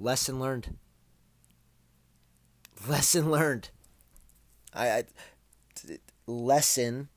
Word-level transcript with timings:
Lesson 0.00 0.40
learned. 0.40 0.76
Lesson 2.88 3.30
learned. 3.30 3.70
I, 4.74 4.88
I 4.88 5.04
lesson 6.26 7.08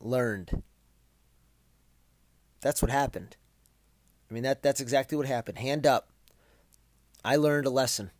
learned. 0.00 0.62
That's 2.60 2.82
what 2.82 2.90
happened. 2.90 3.36
I 4.30 4.34
mean 4.34 4.42
that 4.42 4.62
that's 4.62 4.80
exactly 4.80 5.16
what 5.16 5.26
happened. 5.26 5.58
Hand 5.58 5.86
up. 5.86 6.10
I 7.24 7.36
learned 7.36 7.66
a 7.66 7.70
lesson 7.70 8.10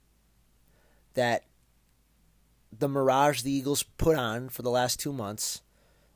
that 1.14 1.44
the 2.78 2.88
mirage 2.88 3.42
the 3.42 3.52
Eagles 3.52 3.82
put 3.82 4.16
on 4.16 4.48
for 4.48 4.62
the 4.62 4.70
last 4.70 5.00
2 5.00 5.12
months 5.12 5.62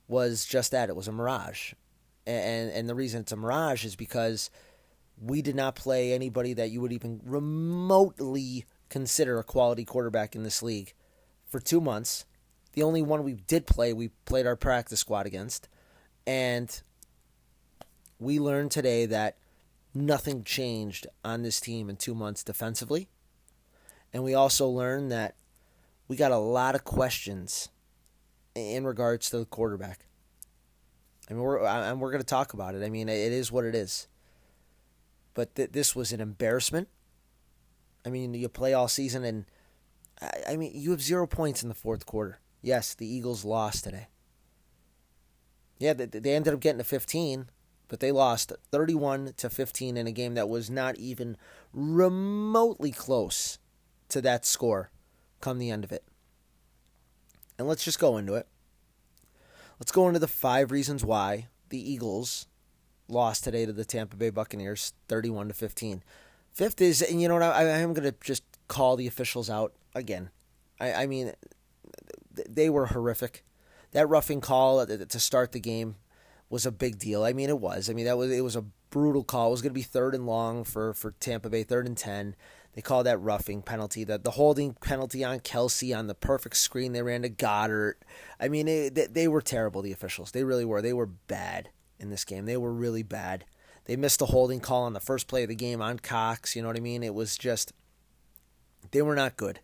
was 0.09 0.45
just 0.45 0.71
that. 0.73 0.89
It 0.89 0.97
was 0.97 1.09
a 1.09 1.13
mirage. 1.13 1.75
And 2.27 2.71
and 2.71 2.89
the 2.89 2.95
reason 2.95 3.23
it's 3.23 3.33
a 3.33 3.37
mirage 3.37 3.85
is 3.85 3.97
because 3.97 4.51
we 5.21 5.43
did 5.43 5.55
not 5.55 5.75
play 5.75 6.13
anybody 6.13 6.53
that 6.55 6.71
you 6.71 6.81
would 6.81 6.93
even 6.93 7.21
remotely 7.25 8.65
consider 8.89 9.39
a 9.39 9.45
quality 9.45 9.85
quarterback 9.85 10.35
in 10.35 10.43
this 10.43 10.63
league 10.63 10.95
for 11.47 11.61
2 11.61 11.81
months. 11.81 12.25
The 12.73 12.83
only 12.83 13.03
one 13.03 13.25
we 13.25 13.35
did 13.35 13.67
play, 13.67 13.93
we 13.93 14.09
played 14.25 14.47
our 14.47 14.57
practice 14.57 15.01
squad 15.01 15.27
against. 15.27 15.69
And 16.27 16.81
we 18.19 18.39
learned 18.39 18.71
today 18.71 19.07
that 19.07 19.37
nothing 19.93 20.45
changed 20.45 21.07
on 21.25 21.43
this 21.43 21.61
team 21.61 21.91
in 21.91 21.97
two 21.97 22.15
months 22.15 22.45
defensively. 22.45 23.09
And 24.13 24.23
we 24.23 24.35
also 24.35 24.69
learned 24.69 25.11
that 25.11 25.35
we 26.11 26.17
got 26.17 26.33
a 26.33 26.39
lot 26.39 26.75
of 26.75 26.83
questions 26.83 27.69
in 28.57 28.85
regards 28.85 29.31
to 29.31 29.39
the 29.39 29.45
quarterback. 29.45 30.07
I 31.31 31.35
mean, 31.35 31.43
we're 31.43 31.65
and 31.65 32.01
we're 32.01 32.11
going 32.11 32.21
to 32.21 32.27
talk 32.27 32.53
about 32.53 32.75
it. 32.75 32.83
I 32.83 32.91
mean, 32.91 33.09
it 33.09 33.33
is 33.33 33.53
what 33.53 33.65
it 33.65 33.77
is. 33.77 34.09
But 35.35 35.55
th- 35.55 35.71
this 35.71 35.95
was 35.95 36.11
an 36.11 36.21
embarrassment. 36.21 36.89
I 38.05 38.09
mean, 38.09 38.35
you 38.35 38.49
play 38.49 38.75
all 38.75 38.89
season, 38.89 39.23
and 39.23 39.45
I, 40.21 40.31
I 40.49 40.57
mean, 40.57 40.73
you 40.75 40.91
have 40.91 41.01
zero 41.01 41.29
points 41.29 41.63
in 41.63 41.69
the 41.69 41.77
fourth 41.77 42.07
quarter. 42.07 42.41
Yes, 42.61 42.93
the 42.93 43.07
Eagles 43.07 43.45
lost 43.45 43.85
today. 43.85 44.09
Yeah, 45.79 45.93
they, 45.93 46.07
they 46.07 46.35
ended 46.35 46.53
up 46.53 46.59
getting 46.59 46.79
to 46.79 46.85
15, 46.85 47.51
but 47.87 48.01
they 48.01 48.11
lost 48.11 48.53
31 48.73 49.35
to 49.37 49.49
15 49.49 49.97
in 49.97 50.09
a 50.09 50.13
game 50.13 50.35
that 50.35 50.49
was 50.49 50.69
not 50.69 50.99
even 50.99 51.37
remotely 51.73 52.91
close 52.91 53.61
to 54.09 54.21
that 54.23 54.45
score 54.45 54.91
come 55.41 55.59
the 55.59 55.71
end 55.71 55.85
of 55.85 55.93
it. 55.93 56.05
And 57.59 57.69
let's 57.69 57.85
just 57.85 57.99
go 57.99 58.17
into 58.17 58.35
it. 58.35 58.47
Let's 59.79 59.93
go 59.93 60.07
into 60.09 60.21
the 60.21 60.29
five 60.29 60.71
reasons 60.71 61.05
why 61.05 61.49
the 61.71 61.79
Eagles 61.79 62.47
lost 63.09 63.45
today 63.45 63.67
to 63.67 63.73
the 63.73 63.85
Tampa 63.85 64.17
Bay 64.17 64.31
Buccaneers 64.31 64.93
31 65.09 65.49
to 65.49 65.55
15. 65.55 66.03
Fifth 66.53 66.81
is, 66.81 67.03
and 67.03 67.21
you 67.21 67.29
know 67.29 67.35
what, 67.35 67.43
I, 67.43 67.63
I 67.63 67.79
am 67.79 67.95
going 67.95 68.11
to 68.11 68.15
just 68.23 68.43
call 68.69 68.97
the 68.97 69.07
officials 69.07 69.49
out 69.49 69.73
again. 69.95 70.31
I, 70.81 70.93
I 70.93 71.07
mean, 71.07 71.33
they 72.49 72.71
were 72.71 72.87
horrific. 72.87 73.45
That 73.93 74.09
roughing 74.09 74.41
call 74.41 74.85
to 74.87 75.21
start 75.21 75.53
the 75.53 75.61
game 75.61 75.97
was 76.49 76.67
a 76.67 76.73
big 76.73 76.99
deal. 76.99 77.25
I 77.25 77.33
mean, 77.33 77.49
it 77.49 77.59
was. 77.59 77.91
I 77.91 77.93
mean, 77.93 78.05
that 78.05 78.17
was 78.17 78.31
it 78.31 78.43
was 78.43 78.57
a 78.57 78.65
brutal 78.91 79.25
call. 79.25 79.49
It 79.49 79.53
was 79.53 79.63
going 79.63 79.71
to 79.71 79.79
be 79.79 79.83
third 79.83 80.15
and 80.15 80.27
long 80.27 80.65
for 80.65 80.95
for 80.95 81.13
Tampa 81.13 81.49
Bay, 81.51 81.63
third 81.65 81.87
and 81.87 81.97
ten. 81.97 82.37
They 82.75 82.83
called 82.83 83.07
that 83.07 83.21
roughing 83.21 83.63
penalty, 83.63 84.05
the 84.05 84.19
the 84.19 84.33
holding 84.33 84.75
penalty 84.75 85.25
on 85.25 85.41
Kelce 85.41 85.97
on 85.97 86.07
the 86.07 86.15
perfect 86.15 86.57
screen 86.57 86.93
they 86.93 87.03
ran 87.03 87.23
to 87.23 87.29
Goedert. 87.29 87.95
I 88.39 88.49
mean, 88.49 88.69
it, 88.69 88.95
they, 88.95 89.07
they 89.07 89.29
were 89.29 89.43
terrible. 89.43 89.83
The 89.83 89.93
officials, 89.93 90.31
they 90.31 90.45
really 90.45 90.65
were. 90.65 90.81
They 90.81 90.93
were 90.93 91.07
bad 91.07 91.71
in 91.99 92.11
this 92.11 92.25
game. 92.25 92.47
They 92.47 92.57
were 92.57 92.73
really 92.73 93.03
bad. 93.03 93.45
They 93.87 93.97
missed 93.97 94.23
a 94.23 94.27
holding 94.27 94.61
call 94.61 94.85
on 94.85 94.93
the 94.93 95.01
first 95.01 95.27
play 95.27 95.43
of 95.43 95.49
the 95.49 95.57
game 95.57 95.83
on 95.83 95.99
Cox. 95.99 96.55
You 96.55 96.63
know 96.63 96.69
what 96.69 96.77
I 96.77 96.81
mean? 96.81 97.03
It 97.03 97.15
was 97.15 97.37
just 97.37 97.73
they 98.93 99.03
were 99.03 99.17
not 99.17 99.37
good. 99.37 99.61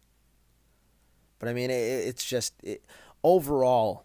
But 1.39 1.49
I 1.49 1.53
mean, 1.53 1.71
it, 1.71 1.75
it's 1.75 2.25
just 2.25 2.55
it, 2.63 2.83
overall. 3.23 4.05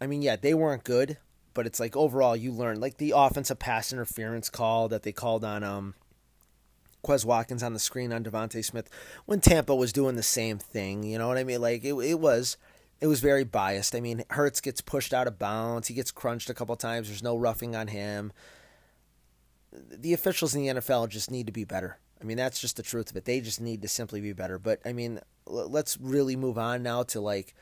I 0.00 0.06
mean, 0.06 0.22
yeah, 0.22 0.36
they 0.36 0.54
weren't 0.54 0.84
good, 0.84 1.18
but 1.52 1.66
it's 1.66 1.80
like 1.80 1.94
overall 1.94 2.36
you 2.36 2.52
learn 2.52 2.80
like 2.80 2.96
the 2.96 3.12
offensive 3.14 3.58
pass 3.58 3.92
interference 3.92 4.48
call 4.48 4.88
that 4.88 5.02
they 5.02 5.12
called 5.12 5.44
on 5.44 5.62
um 5.62 5.94
Quez 7.06 7.24
Watkins 7.24 7.62
on 7.62 7.72
the 7.72 7.78
screen 7.78 8.12
on 8.12 8.24
DeVonta 8.24 8.64
Smith 8.64 8.90
when 9.26 9.40
Tampa 9.40 9.74
was 9.74 9.92
doing 9.92 10.16
the 10.16 10.22
same 10.22 10.58
thing. 10.58 11.04
You 11.04 11.18
know 11.18 11.28
what 11.28 11.38
I 11.38 11.44
mean? 11.44 11.60
Like 11.60 11.84
it, 11.84 11.94
it 11.94 12.18
was 12.18 12.56
it 13.00 13.06
was 13.06 13.20
very 13.20 13.44
biased. 13.44 13.94
I 13.94 14.00
mean, 14.00 14.24
Hurts 14.30 14.60
gets 14.60 14.80
pushed 14.80 15.12
out 15.12 15.26
of 15.26 15.38
bounds. 15.38 15.88
He 15.88 15.94
gets 15.94 16.10
crunched 16.10 16.50
a 16.50 16.54
couple 16.54 16.74
times. 16.76 17.08
There's 17.08 17.22
no 17.22 17.36
roughing 17.36 17.76
on 17.76 17.88
him. 17.88 18.32
The 19.72 20.14
officials 20.14 20.54
in 20.54 20.62
the 20.62 20.80
NFL 20.80 21.10
just 21.10 21.30
need 21.30 21.46
to 21.46 21.52
be 21.52 21.64
better. 21.64 21.98
I 22.20 22.24
mean, 22.24 22.38
that's 22.38 22.60
just 22.60 22.76
the 22.76 22.82
truth 22.82 23.10
of 23.10 23.16
it. 23.16 23.26
They 23.26 23.40
just 23.40 23.60
need 23.60 23.82
to 23.82 23.88
simply 23.88 24.20
be 24.20 24.32
better. 24.32 24.58
But 24.58 24.80
I 24.84 24.92
mean, 24.92 25.20
let's 25.46 25.98
really 26.00 26.36
move 26.36 26.58
on 26.58 26.82
now 26.82 27.02
to 27.04 27.20
like 27.20 27.54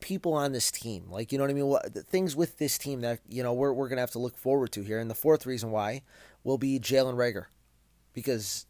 people 0.00 0.32
on 0.32 0.52
this 0.52 0.70
team. 0.70 1.04
Like, 1.10 1.32
you 1.32 1.38
know 1.38 1.44
what 1.44 1.50
I 1.50 1.54
mean? 1.54 1.66
What 1.66 1.92
things 2.06 2.34
with 2.34 2.58
this 2.58 2.78
team 2.78 3.02
that 3.02 3.20
you 3.28 3.42
know 3.42 3.52
we're 3.52 3.72
we're 3.72 3.88
gonna 3.88 4.00
have 4.00 4.10
to 4.12 4.18
look 4.18 4.36
forward 4.36 4.72
to 4.72 4.82
here. 4.82 4.98
And 4.98 5.10
the 5.10 5.14
fourth 5.14 5.46
reason 5.46 5.70
why 5.70 6.02
will 6.44 6.58
be 6.58 6.80
Jalen 6.80 7.14
Reagor, 7.14 7.46
because 8.16 8.64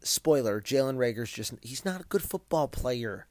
spoiler, 0.00 0.58
Jalen 0.58 0.96
Reagor's 0.96 1.30
just 1.30 1.52
he's 1.60 1.84
not 1.84 2.00
a 2.00 2.04
good 2.04 2.22
football 2.22 2.66
player. 2.66 3.26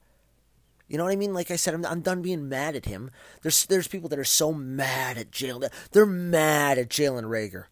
You 0.86 0.96
know 0.96 1.04
what 1.04 1.12
I 1.12 1.16
mean? 1.16 1.34
Like 1.34 1.50
I 1.50 1.56
said, 1.56 1.74
I'm, 1.74 1.84
I'm 1.84 2.00
done 2.00 2.22
being 2.22 2.48
mad 2.48 2.76
at 2.76 2.86
him. 2.86 3.10
There's 3.42 3.66
there's 3.66 3.88
people 3.88 4.08
that 4.10 4.18
are 4.18 4.24
so 4.24 4.54
mad 4.54 5.18
at 5.18 5.32
Jalen. 5.32 5.70
They're 5.90 6.06
mad 6.06 6.78
at 6.78 6.88
Jalen 6.88 7.24
Reagor 7.24 7.64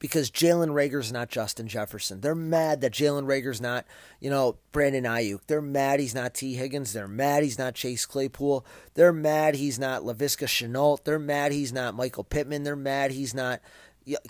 because 0.00 0.32
Jalen 0.32 0.70
Reagor's 0.70 1.12
not 1.12 1.28
Justin 1.28 1.68
Jefferson. 1.68 2.22
They're 2.22 2.34
mad 2.34 2.80
that 2.80 2.92
Jalen 2.92 3.26
Reagor's 3.26 3.60
not, 3.60 3.86
you 4.18 4.28
know, 4.28 4.56
Brandon 4.72 5.04
Aiyuk. 5.04 5.42
They're 5.46 5.62
mad 5.62 6.00
he's 6.00 6.14
not 6.14 6.34
Tee 6.34 6.54
Higgins. 6.54 6.92
They're 6.92 7.06
mad 7.06 7.44
he's 7.44 7.58
not 7.58 7.76
Chase 7.76 8.04
Claypool. 8.04 8.66
They're 8.94 9.12
mad 9.12 9.54
he's 9.54 9.78
not 9.78 10.02
Laviska 10.02 10.46
Shenault. 10.48 11.04
They're 11.04 11.20
mad 11.20 11.52
he's 11.52 11.72
not 11.72 11.94
Michael 11.94 12.24
Pittman. 12.24 12.64
They're 12.64 12.74
mad 12.74 13.12
he's 13.12 13.32
not 13.32 13.60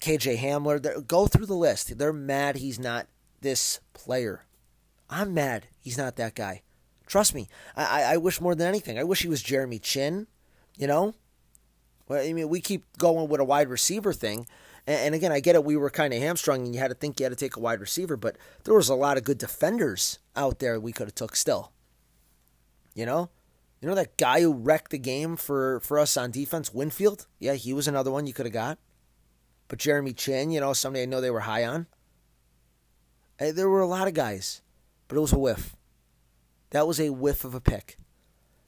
KJ 0.00 0.38
Hamler. 0.38 1.06
Go 1.06 1.26
through 1.26 1.46
the 1.46 1.54
list. 1.54 1.98
They're 1.98 2.12
mad 2.12 2.56
he's 2.56 2.78
not 2.78 3.06
this 3.41 3.80
player. 3.92 4.44
I'm 5.08 5.34
mad 5.34 5.66
he's 5.80 5.98
not 5.98 6.16
that 6.16 6.34
guy. 6.34 6.62
Trust 7.06 7.34
me. 7.34 7.48
I, 7.76 8.04
I 8.04 8.16
wish 8.18 8.41
more 8.41 8.54
than 8.54 8.68
anything. 8.68 8.98
I 8.98 9.04
wish 9.04 9.22
he 9.22 9.28
was 9.28 9.42
Jeremy 9.42 9.78
Chinn. 9.78 10.28
you 10.76 10.86
know? 10.86 11.14
Well, 12.06 12.24
I 12.24 12.32
mean, 12.32 12.48
we 12.48 12.60
keep 12.60 12.84
going 12.98 13.28
with 13.28 13.41
a 13.41 13.44
wide 13.44 13.68
receiver 13.68 14.12
thing 14.12 14.46
and, 14.86 15.14
again, 15.14 15.32
I 15.32 15.41
get 15.41 15.54
it. 15.54 15.64
We 15.64 15.76
were 15.76 15.91
kind 15.91 16.12
of 16.12 16.20
hamstrung, 16.20 16.64
and 16.64 16.74
you 16.74 16.80
had 16.80 16.88
to 16.88 16.94
think 16.94 17.20
you 17.20 17.24
had 17.24 17.30
to 17.30 17.36
take 17.36 17.56
a 17.56 17.60
wide 17.60 17.80
receiver, 17.80 18.16
but 18.16 18.36
there 18.64 18.74
was 18.74 18.88
a 18.88 18.94
lot 18.94 19.16
of 19.16 19.24
good 19.24 19.38
defenders 19.38 20.18
out 20.34 20.58
there 20.58 20.80
we 20.80 20.92
could 20.92 21.06
have 21.06 21.14
took 21.14 21.36
still. 21.36 21.72
You 22.94 23.06
know, 23.06 23.30
you 23.80 23.88
know 23.88 23.94
that 23.94 24.16
guy 24.16 24.41
who 24.41 24.52
wrecked 24.52 24.91
the 24.91 24.98
game 24.98 25.36
for 25.36 25.80
for 25.80 25.98
us 25.98 26.16
on 26.16 26.32
defense, 26.32 26.74
Winfield. 26.74 27.26
Yeah, 27.38 27.54
he 27.54 27.72
was 27.72 27.86
another 27.86 28.10
one 28.10 28.26
you 28.26 28.32
could 28.32 28.47
have 28.47 28.52
got. 28.52 28.78
But 29.70 29.78
Jeremy 29.78 30.12
Chinn, 30.12 30.50
you 30.50 30.58
know, 30.58 30.72
somebody 30.72 31.04
I 31.04 31.06
know 31.06 31.20
they 31.20 31.31
were 31.31 31.41
high 31.41 31.64
on. 31.64 31.86
Eh, 33.38 33.53
there 33.53 33.69
were 33.69 33.81
a 33.81 33.86
lot 33.86 34.08
of 34.08 34.14
guys, 34.14 34.62
but 35.06 35.16
it 35.16 35.20
was 35.20 35.32
a 35.32 35.38
whiff. 35.38 35.76
That 36.70 36.88
was 36.88 36.98
a 36.98 37.10
whiff 37.10 37.44
of 37.44 37.54
a 37.54 37.60
pick. 37.60 37.97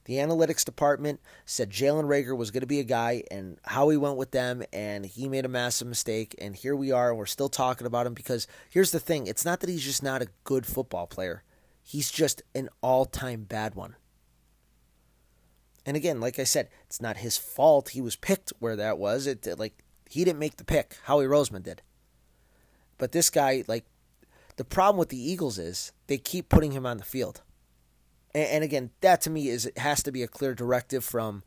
The 0.04 0.14
analytics 0.14 0.64
department 0.64 1.20
said 1.44 1.70
Jalen 1.70 2.04
Reagor 2.04 2.36
was 2.36 2.52
going 2.52 2.60
to 2.60 2.68
be 2.68 2.78
a 2.78 2.84
guy, 2.84 3.24
and 3.32 3.58
how 3.64 3.88
he 3.88 3.96
went 3.96 4.16
with 4.16 4.30
them, 4.30 4.62
and 4.72 5.04
he 5.04 5.28
made 5.28 5.44
a 5.44 5.48
massive 5.48 5.88
mistake. 5.88 6.36
And 6.38 6.54
here 6.54 6.76
we 6.76 6.92
are, 6.92 7.10
and 7.10 7.18
we're 7.18 7.26
still 7.26 7.48
talking 7.48 7.88
about 7.88 8.06
him 8.06 8.14
because 8.14 8.46
here's 8.70 8.92
the 8.92 9.00
thing 9.00 9.26
it's 9.26 9.44
not 9.44 9.58
that 9.58 9.70
he's 9.70 9.84
just 9.84 10.04
not 10.04 10.22
a 10.22 10.28
good 10.44 10.66
football 10.66 11.08
player, 11.08 11.42
he's 11.82 12.12
just 12.12 12.42
an 12.54 12.68
all 12.80 13.06
time 13.06 13.42
bad 13.42 13.74
one. 13.74 13.96
And 15.84 15.96
again, 15.96 16.20
like 16.20 16.38
I 16.38 16.44
said, 16.44 16.68
it's 16.86 17.00
not 17.00 17.16
his 17.16 17.36
fault 17.36 17.88
he 17.88 18.00
was 18.00 18.14
picked 18.14 18.52
where 18.60 18.76
that 18.76 18.98
was. 18.98 19.26
It 19.26 19.58
like 19.58 19.82
he 20.12 20.24
didn't 20.24 20.38
make 20.38 20.56
the 20.56 20.64
pick. 20.64 20.96
Howie 21.04 21.24
Roseman 21.24 21.62
did. 21.62 21.80
But 22.98 23.12
this 23.12 23.30
guy, 23.30 23.64
like, 23.66 23.86
the 24.56 24.64
problem 24.64 24.98
with 24.98 25.08
the 25.08 25.16
Eagles 25.16 25.58
is 25.58 25.92
they 26.06 26.18
keep 26.18 26.50
putting 26.50 26.72
him 26.72 26.84
on 26.84 26.98
the 26.98 27.04
field. 27.04 27.40
And, 28.34 28.46
and 28.46 28.64
again, 28.64 28.90
that 29.00 29.22
to 29.22 29.30
me 29.30 29.48
is 29.48 29.64
it 29.64 29.78
has 29.78 30.02
to 30.02 30.12
be 30.12 30.22
a 30.22 30.28
clear 30.28 30.54
directive 30.54 31.02
from 31.02 31.42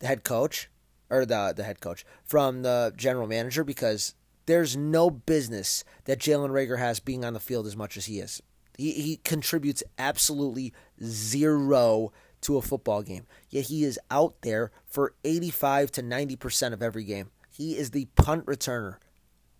the 0.00 0.06
head 0.06 0.22
coach 0.22 0.68
or 1.08 1.24
the 1.24 1.54
the 1.56 1.64
head 1.64 1.80
coach 1.80 2.04
from 2.22 2.62
the 2.62 2.92
general 2.94 3.26
manager 3.26 3.64
because 3.64 4.14
there's 4.46 4.76
no 4.76 5.10
business 5.10 5.82
that 6.04 6.18
Jalen 6.18 6.50
Reagor 6.50 6.78
has 6.78 7.00
being 7.00 7.24
on 7.24 7.32
the 7.32 7.40
field 7.40 7.66
as 7.66 7.76
much 7.76 7.96
as 7.96 8.04
he 8.06 8.20
is. 8.20 8.42
He 8.76 8.92
he 8.92 9.16
contributes 9.24 9.82
absolutely 9.98 10.74
zero 11.02 12.12
to 12.42 12.58
a 12.58 12.62
football 12.62 13.02
game. 13.02 13.26
Yet 13.48 13.66
he 13.66 13.84
is 13.84 13.98
out 14.10 14.42
there 14.42 14.70
for 14.86 15.14
85 15.24 15.90
to 15.92 16.02
90% 16.02 16.72
of 16.72 16.82
every 16.82 17.04
game. 17.04 17.30
He 17.60 17.76
is 17.76 17.90
the 17.90 18.06
punt 18.16 18.46
returner. 18.46 18.96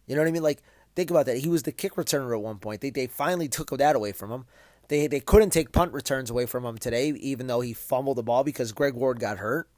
You 0.07 0.17
know 0.17 0.23
what 0.23 0.29
I 0.29 0.33
mean? 0.33 0.43
Like 0.43 0.63
think 0.97 1.11
about 1.11 1.27
that. 1.27 1.37
He 1.37 1.51
was 1.51 1.65
the 1.65 1.73
kick 1.73 1.97
returner 1.97 2.35
at 2.35 2.43
one 2.43 2.57
point. 2.57 2.81
They 2.81 2.89
they 2.89 3.07
finally 3.07 3.47
took 3.47 3.69
that 3.77 3.95
away 3.95 4.13
from 4.13 4.33
him. 4.33 4.47
They 4.89 5.07
they 5.07 5.21
couldn't 5.21 5.51
take 5.51 5.71
punt 5.71 5.93
returns 5.93 6.31
away 6.31 6.47
from 6.47 6.65
him 6.65 6.79
today, 6.79 7.11
even 7.11 7.47
though 7.47 7.61
he 7.61 7.75
fumbled 7.75 8.17
the 8.17 8.23
ball 8.23 8.43
because 8.43 8.73
Greg 8.73 8.95
Ward 8.95 9.21
got 9.21 9.37
hurt. 9.37 9.69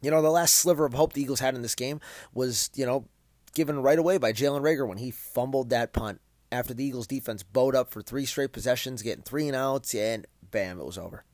You 0.00 0.10
know, 0.10 0.20
the 0.20 0.30
last 0.30 0.56
sliver 0.56 0.84
of 0.84 0.94
hope 0.94 1.12
the 1.12 1.22
Eagles 1.22 1.38
had 1.38 1.54
in 1.54 1.62
this 1.62 1.76
game 1.76 2.00
was, 2.34 2.70
you 2.74 2.84
know, 2.84 3.06
given 3.54 3.80
right 3.80 4.00
away 4.00 4.18
by 4.18 4.32
Jalen 4.32 4.62
Reagor 4.62 4.88
when 4.88 4.98
he 4.98 5.12
fumbled 5.12 5.70
that 5.70 5.92
punt 5.92 6.20
after 6.50 6.74
the 6.74 6.84
Eagles 6.84 7.06
defense 7.06 7.44
bowed 7.44 7.76
up 7.76 7.92
for 7.92 8.02
three 8.02 8.26
straight 8.26 8.52
possessions, 8.52 9.00
getting 9.00 9.22
three 9.22 9.46
and 9.46 9.54
outs, 9.54 9.94
and 9.94 10.26
bam, 10.50 10.80
it 10.80 10.84
was 10.84 10.98
over. 10.98 11.24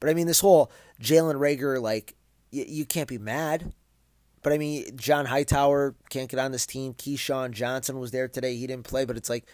But 0.00 0.10
I 0.10 0.14
mean, 0.14 0.26
this 0.26 0.40
whole 0.40 0.72
Jalen 1.00 1.36
Reagor, 1.36 1.80
like, 1.80 2.15
y- 2.52 2.66
you 2.68 2.84
can't 2.84 3.08
be 3.08 3.18
mad. 3.18 3.72
But 4.42 4.52
I 4.52 4.58
mean, 4.58 4.96
John 4.96 5.26
Hightower 5.26 5.94
can't 6.08 6.28
get 6.28 6.38
on 6.38 6.52
this 6.52 6.66
team. 6.66 6.94
Keyshawn 6.94 7.50
Johnson 7.50 7.98
was 7.98 8.12
there 8.12 8.28
today. 8.28 8.56
He 8.56 8.66
didn't 8.66 8.86
play, 8.86 9.04
but 9.04 9.16
it's 9.16 9.30
like 9.30 9.46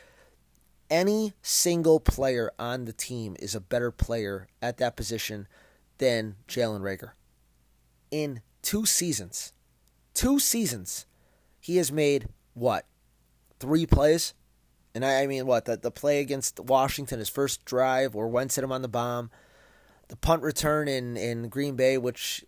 any 0.90 1.32
single 1.40 1.98
player 1.98 2.50
on 2.58 2.84
the 2.84 2.92
team 2.92 3.34
is 3.38 3.54
a 3.54 3.60
better 3.60 3.90
player 3.90 4.48
at 4.60 4.76
that 4.76 4.94
position 4.94 5.48
than 5.96 6.36
Jalen 6.46 6.80
Reagor. 6.80 7.12
In 8.10 8.42
two 8.60 8.84
seasons, 8.84 9.54
two 10.12 10.38
seasons, 10.38 11.06
he 11.58 11.78
has 11.78 11.90
made 11.90 12.28
what? 12.52 12.84
Three 13.58 13.86
plays? 13.86 14.34
And 14.94 15.04
I, 15.04 15.22
I 15.22 15.26
mean, 15.26 15.46
what? 15.46 15.64
The, 15.64 15.78
the 15.78 15.90
play 15.90 16.20
against 16.20 16.60
Washington, 16.60 17.18
his 17.18 17.30
first 17.30 17.64
drive, 17.64 18.14
or 18.14 18.28
Wentz 18.28 18.56
hit 18.56 18.64
him 18.64 18.72
on 18.72 18.82
the 18.82 18.88
bomb. 18.88 19.30
The 20.08 20.16
punt 20.16 20.42
return 20.42 20.88
in, 20.88 21.16
in 21.16 21.48
Green 21.48 21.76
Bay, 21.76 21.96
which, 21.96 22.44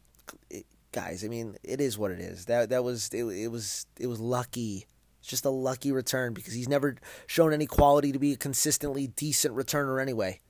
guys, 0.93 1.25
I 1.25 1.29
mean, 1.29 1.57
it 1.63 1.81
is 1.81 1.99
what 1.99 2.13
it 2.13 2.21
is. 2.21 2.47
That 2.47 2.71
that 2.71 2.85
was 2.85 3.11
it, 3.13 3.25
it 3.25 3.49
was 3.49 3.87
it 3.99 4.07
was 4.07 4.21
lucky. 4.21 4.87
It's 5.21 5.29
just 5.29 5.45
a 5.45 5.51
lucky 5.51 5.91
return 5.91 6.35
because 6.35 6.55
he's 6.55 6.69
never 6.69 6.97
shown 7.27 7.53
any 7.53 7.67
quality 7.67 8.13
to 8.13 8.19
be 8.19 8.33
a 8.33 8.37
consistently 8.37 9.07
decent 9.07 9.57
returner 9.57 10.01
anyway. 10.01 10.41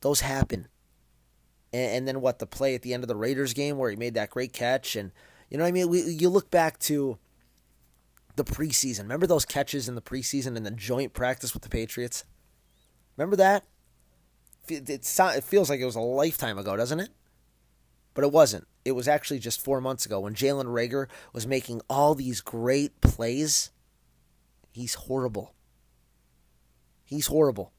Those 0.00 0.20
happen. 0.20 0.68
And, 1.72 1.92
and 1.92 2.08
then 2.08 2.20
what? 2.20 2.38
The 2.38 2.46
play 2.46 2.74
at 2.74 2.82
the 2.82 2.94
end 2.94 3.04
of 3.04 3.08
the 3.08 3.16
Raiders 3.16 3.52
game 3.54 3.78
where 3.78 3.90
he 3.90 3.96
made 3.96 4.14
that 4.14 4.30
great 4.30 4.52
catch, 4.52 4.96
and 4.96 5.12
you 5.48 5.58
know, 5.58 5.64
what 5.64 5.68
I 5.68 5.72
mean, 5.72 5.88
we, 5.88 6.02
you 6.02 6.28
look 6.28 6.50
back 6.50 6.78
to 6.80 7.18
the 8.36 8.44
preseason. 8.44 9.00
Remember 9.00 9.26
those 9.26 9.44
catches 9.44 9.88
in 9.88 9.94
the 9.94 10.02
preseason 10.02 10.56
and 10.56 10.64
the 10.64 10.70
joint 10.70 11.12
practice 11.12 11.52
with 11.52 11.62
the 11.62 11.68
Patriots? 11.68 12.24
Remember 13.16 13.36
that? 13.36 13.64
It, 14.68 15.04
feels 15.44 15.68
like 15.68 15.80
it 15.80 15.84
was 15.84 15.96
a 15.96 16.00
lifetime 16.00 16.56
ago, 16.56 16.76
doesn't 16.76 17.00
it? 17.00 17.10
But 18.20 18.26
it 18.26 18.32
wasn't. 18.32 18.68
It 18.84 18.92
was 18.92 19.08
actually 19.08 19.38
just 19.38 19.64
four 19.64 19.80
months 19.80 20.04
ago 20.04 20.20
when 20.20 20.34
Jalen 20.34 20.66
Reagor 20.66 21.06
was 21.32 21.46
making 21.46 21.80
all 21.88 22.14
these 22.14 22.42
great 22.42 23.00
plays. 23.00 23.70
He's 24.72 24.92
horrible. 24.92 25.54
He's 27.02 27.28
horrible. 27.28 27.72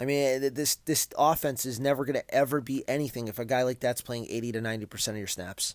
I 0.00 0.04
mean, 0.04 0.44
eh, 0.44 0.48
this 0.52 0.76
this 0.76 1.08
offense 1.18 1.66
is 1.66 1.80
never 1.80 2.04
going 2.04 2.14
to 2.14 2.32
ever 2.32 2.60
be 2.60 2.84
anything 2.86 3.26
if 3.26 3.40
a 3.40 3.44
guy 3.44 3.64
like 3.64 3.80
that's 3.80 4.00
playing 4.00 4.28
80 4.30 4.52
to 4.52 4.60
90% 4.60 5.08
of 5.08 5.16
your 5.16 5.26
snaps. 5.26 5.74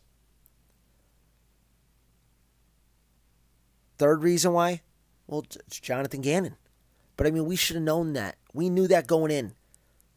Third 3.98 4.24
reason 4.24 4.54
why? 4.54 4.82
Well, 5.28 5.44
it's 5.68 5.82
Jonathan 5.82 6.22
Gannon. 6.22 6.56
But 7.18 7.28
I 7.28 7.32
mean, 7.32 7.48
we 7.48 7.58
should 7.58 7.76
have 7.76 7.84
known 7.84 8.14
that. 8.14 8.38
We 8.54 8.70
knew 8.70 8.88
that 8.88 9.08
going 9.08 9.32
in. 9.32 9.56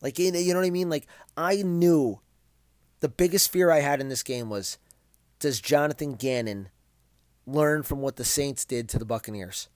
Like, 0.01 0.21
you 0.21 0.31
know 0.31 0.61
what 0.61 0.67
I 0.67 0.71
mean? 0.71 0.89
Like, 0.89 1.09
I 1.37 1.63
knew 1.63 2.21
the 3.01 3.09
biggest 3.09 3.51
fear 3.51 3.71
I 3.71 3.81
had 3.81 4.01
in 4.01 4.09
this 4.09 4.23
game 4.23 4.49
was 4.49 4.79
does 5.39 5.61
Jonathan 5.61 6.15
Gannon 6.15 6.69
learn 7.47 7.83
from 7.83 8.01
what 8.01 8.17
the 8.17 8.25
Saints 8.25 8.65
did 8.65 8.89
to 8.91 8.99
the 8.99 9.05
Buccaneers? 9.05 9.69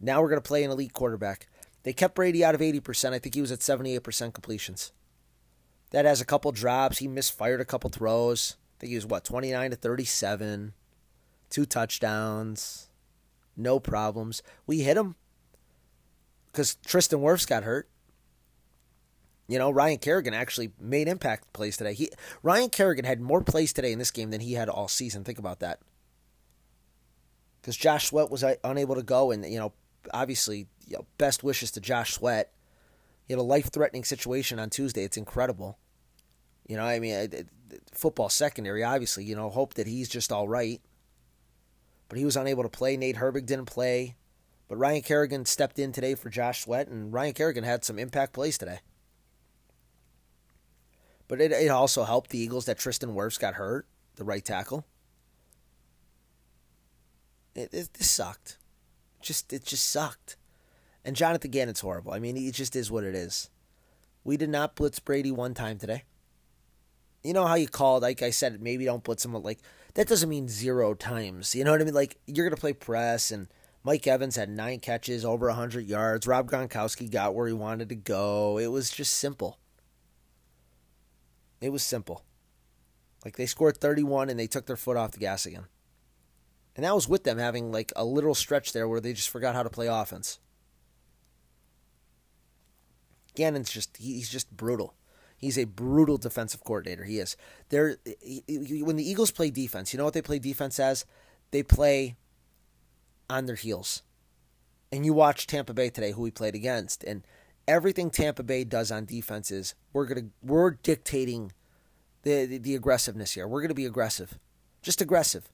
Now 0.00 0.22
we're 0.22 0.30
going 0.30 0.40
to 0.40 0.48
play 0.48 0.64
an 0.64 0.70
elite 0.70 0.94
quarterback. 0.94 1.48
They 1.82 1.92
kept 1.92 2.14
Brady 2.14 2.44
out 2.44 2.54
of 2.54 2.60
80%. 2.60 3.12
I 3.12 3.18
think 3.18 3.34
he 3.34 3.40
was 3.40 3.52
at 3.52 3.60
78% 3.60 4.32
completions. 4.32 4.92
That 5.90 6.04
has 6.04 6.20
a 6.20 6.26
couple 6.26 6.52
drops. 6.52 6.98
He 6.98 7.08
misfired 7.08 7.60
a 7.60 7.64
couple 7.64 7.90
throws. 7.90 8.56
I 8.76 8.80
think 8.80 8.90
he 8.90 8.96
was, 8.96 9.06
what, 9.06 9.24
29 9.24 9.70
to 9.70 9.76
37. 9.76 10.72
Two 11.50 11.66
touchdowns. 11.66 12.88
No 13.56 13.78
problems. 13.80 14.42
We 14.66 14.80
hit 14.80 14.96
him 14.96 15.16
because 16.46 16.76
Tristan 16.76 17.20
Wirfs 17.20 17.46
got 17.46 17.64
hurt. 17.64 17.88
You 19.50 19.58
know, 19.58 19.72
Ryan 19.72 19.98
Kerrigan 19.98 20.32
actually 20.32 20.70
made 20.80 21.08
impact 21.08 21.52
plays 21.52 21.76
today. 21.76 21.92
He 21.92 22.08
Ryan 22.44 22.70
Kerrigan 22.70 23.04
had 23.04 23.20
more 23.20 23.42
plays 23.42 23.72
today 23.72 23.90
in 23.90 23.98
this 23.98 24.12
game 24.12 24.30
than 24.30 24.40
he 24.40 24.52
had 24.52 24.68
all 24.68 24.86
season. 24.86 25.24
Think 25.24 25.40
about 25.40 25.58
that. 25.58 25.80
Because 27.60 27.76
Josh 27.76 28.06
Sweat 28.06 28.30
was 28.30 28.44
uh, 28.44 28.54
unable 28.62 28.94
to 28.94 29.02
go, 29.02 29.32
and 29.32 29.44
you 29.44 29.58
know, 29.58 29.72
obviously, 30.14 30.68
you 30.86 30.96
know, 30.96 31.04
best 31.18 31.42
wishes 31.42 31.72
to 31.72 31.80
Josh 31.80 32.14
Sweat. 32.14 32.52
He 33.26 33.32
had 33.32 33.40
a 33.40 33.42
life-threatening 33.42 34.04
situation 34.04 34.60
on 34.60 34.70
Tuesday. 34.70 35.02
It's 35.02 35.16
incredible. 35.16 35.78
You 36.68 36.76
know, 36.76 36.84
I 36.84 37.00
mean, 37.00 37.28
football 37.92 38.28
secondary, 38.28 38.84
obviously. 38.84 39.24
You 39.24 39.34
know, 39.34 39.50
hope 39.50 39.74
that 39.74 39.88
he's 39.88 40.08
just 40.08 40.30
all 40.30 40.46
right. 40.46 40.80
But 42.08 42.18
he 42.18 42.24
was 42.24 42.36
unable 42.36 42.62
to 42.62 42.68
play. 42.68 42.96
Nate 42.96 43.16
Herbig 43.16 43.46
didn't 43.46 43.66
play. 43.66 44.14
But 44.68 44.76
Ryan 44.76 45.02
Kerrigan 45.02 45.44
stepped 45.44 45.80
in 45.80 45.90
today 45.90 46.14
for 46.14 46.30
Josh 46.30 46.62
Sweat, 46.62 46.86
and 46.86 47.12
Ryan 47.12 47.34
Kerrigan 47.34 47.64
had 47.64 47.84
some 47.84 47.98
impact 47.98 48.32
plays 48.32 48.56
today. 48.56 48.78
But 51.30 51.40
it, 51.40 51.52
it 51.52 51.68
also 51.68 52.02
helped 52.02 52.30
the 52.30 52.40
Eagles 52.40 52.64
that 52.64 52.76
Tristan 52.76 53.14
Wirfs 53.14 53.38
got 53.38 53.54
hurt, 53.54 53.86
the 54.16 54.24
right 54.24 54.44
tackle. 54.44 54.84
It, 57.54 57.72
it 57.72 57.94
this 57.94 58.10
sucked. 58.10 58.58
Just 59.20 59.52
it 59.52 59.64
just 59.64 59.88
sucked. 59.88 60.36
And 61.04 61.14
Jonathan 61.14 61.52
Gannon's 61.52 61.82
horrible. 61.82 62.12
I 62.12 62.18
mean, 62.18 62.36
it 62.36 62.52
just 62.52 62.74
is 62.74 62.90
what 62.90 63.04
it 63.04 63.14
is. 63.14 63.48
We 64.24 64.36
did 64.36 64.50
not 64.50 64.74
blitz 64.74 64.98
Brady 64.98 65.30
one 65.30 65.54
time 65.54 65.78
today. 65.78 66.02
You 67.22 67.32
know 67.32 67.46
how 67.46 67.54
you 67.54 67.68
called, 67.68 68.02
like 68.02 68.22
I 68.22 68.30
said, 68.30 68.60
maybe 68.60 68.86
don't 68.86 69.04
blitz 69.04 69.24
him. 69.24 69.32
Like 69.34 69.60
that 69.94 70.08
doesn't 70.08 70.28
mean 70.28 70.48
zero 70.48 70.94
times. 70.94 71.54
You 71.54 71.62
know 71.62 71.70
what 71.70 71.80
I 71.80 71.84
mean? 71.84 71.94
Like 71.94 72.16
you're 72.26 72.44
gonna 72.44 72.56
play 72.56 72.72
press, 72.72 73.30
and 73.30 73.46
Mike 73.84 74.04
Evans 74.08 74.34
had 74.34 74.48
nine 74.50 74.80
catches, 74.80 75.24
over 75.24 75.48
hundred 75.50 75.86
yards. 75.86 76.26
Rob 76.26 76.50
Gronkowski 76.50 77.08
got 77.08 77.36
where 77.36 77.46
he 77.46 77.52
wanted 77.52 77.88
to 77.90 77.94
go. 77.94 78.58
It 78.58 78.72
was 78.72 78.90
just 78.90 79.12
simple. 79.12 79.60
It 81.60 81.70
was 81.70 81.82
simple. 81.82 82.24
Like 83.24 83.36
they 83.36 83.46
scored 83.46 83.76
31 83.76 84.30
and 84.30 84.38
they 84.38 84.46
took 84.46 84.66
their 84.66 84.76
foot 84.76 84.96
off 84.96 85.12
the 85.12 85.18
gas 85.18 85.46
again. 85.46 85.66
And 86.74 86.84
that 86.84 86.94
was 86.94 87.08
with 87.08 87.24
them 87.24 87.38
having 87.38 87.72
like 87.72 87.92
a 87.96 88.04
literal 88.04 88.34
stretch 88.34 88.72
there 88.72 88.88
where 88.88 89.00
they 89.00 89.12
just 89.12 89.28
forgot 89.28 89.54
how 89.54 89.62
to 89.62 89.70
play 89.70 89.86
offense. 89.86 90.38
Gannon's 93.34 93.70
just 93.70 93.96
he's 93.96 94.30
just 94.30 94.56
brutal. 94.56 94.94
He's 95.36 95.58
a 95.58 95.64
brutal 95.64 96.18
defensive 96.18 96.62
coordinator. 96.64 97.04
He 97.04 97.18
is. 97.18 97.36
There 97.68 97.96
when 98.46 98.96
the 98.96 99.08
Eagles 99.08 99.30
play 99.30 99.50
defense, 99.50 99.92
you 99.92 99.98
know 99.98 100.04
what 100.04 100.14
they 100.14 100.22
play 100.22 100.38
defense 100.38 100.78
as? 100.78 101.04
They 101.50 101.62
play 101.62 102.16
on 103.28 103.46
their 103.46 103.56
heels. 103.56 104.02
And 104.92 105.06
you 105.06 105.12
watch 105.12 105.46
Tampa 105.46 105.72
Bay 105.72 105.90
today 105.90 106.12
who 106.12 106.22
we 106.22 106.30
played 106.30 106.54
against 106.54 107.04
and 107.04 107.24
everything 107.70 108.10
Tampa 108.10 108.42
Bay 108.42 108.64
does 108.64 108.90
on 108.90 109.04
defense 109.04 109.50
is 109.50 109.74
we're 109.92 110.06
gonna 110.06 110.28
we're 110.42 110.72
dictating 110.72 111.52
the, 112.22 112.44
the, 112.44 112.58
the 112.58 112.74
aggressiveness 112.74 113.32
here. 113.32 113.46
We're 113.46 113.62
gonna 113.62 113.74
be 113.74 113.86
aggressive, 113.86 114.38
just 114.82 115.00
aggressive. 115.00 115.48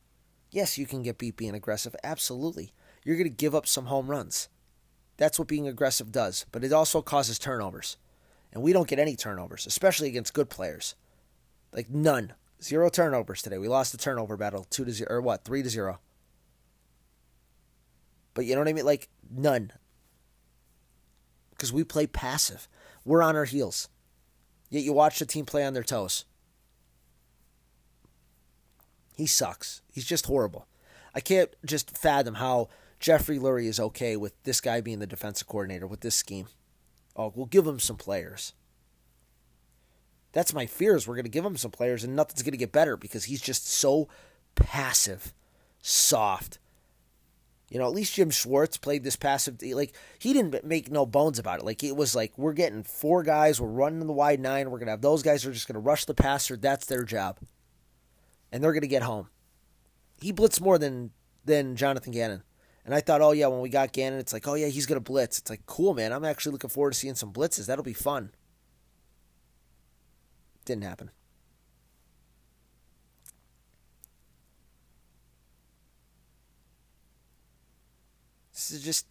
Yes, 0.50 0.78
you 0.78 0.86
can 0.86 1.02
get 1.02 1.18
beat 1.18 1.36
being 1.36 1.54
aggressive. 1.54 1.94
Absolutely, 2.02 2.72
you're 3.04 3.18
gonna 3.18 3.28
give 3.28 3.54
up 3.54 3.66
some 3.66 3.86
home 3.86 4.10
runs. 4.10 4.48
That's 5.18 5.38
what 5.38 5.48
being 5.48 5.68
aggressive 5.68 6.10
does. 6.10 6.46
But 6.50 6.64
it 6.64 6.72
also 6.72 7.02
causes 7.02 7.38
turnovers, 7.38 7.98
and 8.52 8.62
we 8.62 8.72
don't 8.72 8.88
get 8.88 8.98
any 8.98 9.14
turnovers, 9.14 9.66
especially 9.66 10.08
against 10.08 10.34
good 10.34 10.48
players. 10.48 10.94
Like 11.72 11.90
none, 11.90 12.32
zero 12.62 12.88
turnovers 12.88 13.42
today. 13.42 13.58
We 13.58 13.68
lost 13.68 13.92
the 13.92 13.98
turnover 13.98 14.38
battle 14.38 14.64
two 14.64 14.86
to 14.86 14.90
zero 14.90 15.16
or 15.16 15.20
what 15.20 15.44
three 15.44 15.62
to 15.62 15.68
zero. 15.68 16.00
But 18.32 18.46
you 18.46 18.54
know 18.54 18.62
what 18.62 18.68
I 18.68 18.72
mean? 18.72 18.86
Like 18.86 19.10
none 19.30 19.72
because 21.56 21.72
we 21.72 21.84
play 21.84 22.06
passive. 22.06 22.68
We're 23.04 23.22
on 23.22 23.36
our 23.36 23.44
heels. 23.44 23.88
Yet 24.68 24.82
you 24.82 24.92
watch 24.92 25.18
the 25.18 25.26
team 25.26 25.46
play 25.46 25.64
on 25.64 25.74
their 25.74 25.82
toes. 25.82 26.24
He 29.16 29.26
sucks. 29.26 29.80
He's 29.90 30.04
just 30.04 30.26
horrible. 30.26 30.66
I 31.14 31.20
can't 31.20 31.54
just 31.64 31.96
fathom 31.96 32.34
how 32.34 32.68
Jeffrey 33.00 33.38
Lurie 33.38 33.68
is 33.68 33.80
okay 33.80 34.16
with 34.16 34.40
this 34.42 34.60
guy 34.60 34.80
being 34.80 34.98
the 34.98 35.06
defensive 35.06 35.46
coordinator 35.46 35.86
with 35.86 36.00
this 36.00 36.14
scheme. 36.14 36.48
Oh, 37.14 37.32
we'll 37.34 37.46
give 37.46 37.66
him 37.66 37.80
some 37.80 37.96
players. 37.96 38.52
That's 40.32 40.52
my 40.52 40.66
fears. 40.66 41.08
We're 41.08 41.14
going 41.14 41.24
to 41.24 41.30
give 41.30 41.46
him 41.46 41.56
some 41.56 41.70
players 41.70 42.04
and 42.04 42.14
nothing's 42.14 42.42
going 42.42 42.52
to 42.52 42.58
get 42.58 42.72
better 42.72 42.96
because 42.98 43.24
he's 43.24 43.40
just 43.40 43.66
so 43.66 44.08
passive, 44.54 45.32
soft, 45.80 46.58
you 47.68 47.78
know, 47.78 47.86
at 47.86 47.94
least 47.94 48.14
Jim 48.14 48.30
Schwartz 48.30 48.76
played 48.76 49.02
this 49.02 49.16
passive. 49.16 49.60
Like 49.60 49.94
he 50.18 50.32
didn't 50.32 50.64
make 50.64 50.90
no 50.90 51.04
bones 51.04 51.38
about 51.38 51.58
it. 51.58 51.64
Like 51.64 51.82
it 51.82 51.96
was 51.96 52.14
like 52.14 52.36
we're 52.38 52.52
getting 52.52 52.84
four 52.84 53.22
guys, 53.22 53.60
we're 53.60 53.68
running 53.68 54.06
the 54.06 54.12
wide 54.12 54.40
nine. 54.40 54.70
We're 54.70 54.78
gonna 54.78 54.92
have 54.92 55.00
those 55.00 55.22
guys 55.22 55.44
are 55.44 55.52
just 55.52 55.66
gonna 55.66 55.80
rush 55.80 56.04
the 56.04 56.14
passer. 56.14 56.56
That's 56.56 56.86
their 56.86 57.02
job, 57.02 57.38
and 58.52 58.62
they're 58.62 58.72
gonna 58.72 58.86
get 58.86 59.02
home. 59.02 59.28
He 60.20 60.32
blitzed 60.32 60.60
more 60.60 60.78
than 60.78 61.10
than 61.44 61.76
Jonathan 61.76 62.12
Gannon, 62.12 62.42
And 62.84 62.94
I 62.94 63.00
thought, 63.00 63.20
oh 63.20 63.32
yeah, 63.32 63.46
when 63.46 63.60
we 63.60 63.68
got 63.68 63.92
Gannon, 63.92 64.18
it's 64.20 64.32
like, 64.32 64.46
oh 64.46 64.54
yeah, 64.54 64.68
he's 64.68 64.86
gonna 64.86 65.00
blitz. 65.00 65.38
It's 65.38 65.50
like, 65.50 65.66
cool, 65.66 65.94
man. 65.94 66.12
I'm 66.12 66.24
actually 66.24 66.52
looking 66.52 66.70
forward 66.70 66.92
to 66.92 66.98
seeing 66.98 67.14
some 67.14 67.32
blitzes. 67.32 67.66
That'll 67.66 67.84
be 67.84 67.92
fun. 67.92 68.30
Didn't 70.64 70.84
happen. 70.84 71.10
Is 78.70 78.82
just. 78.82 79.06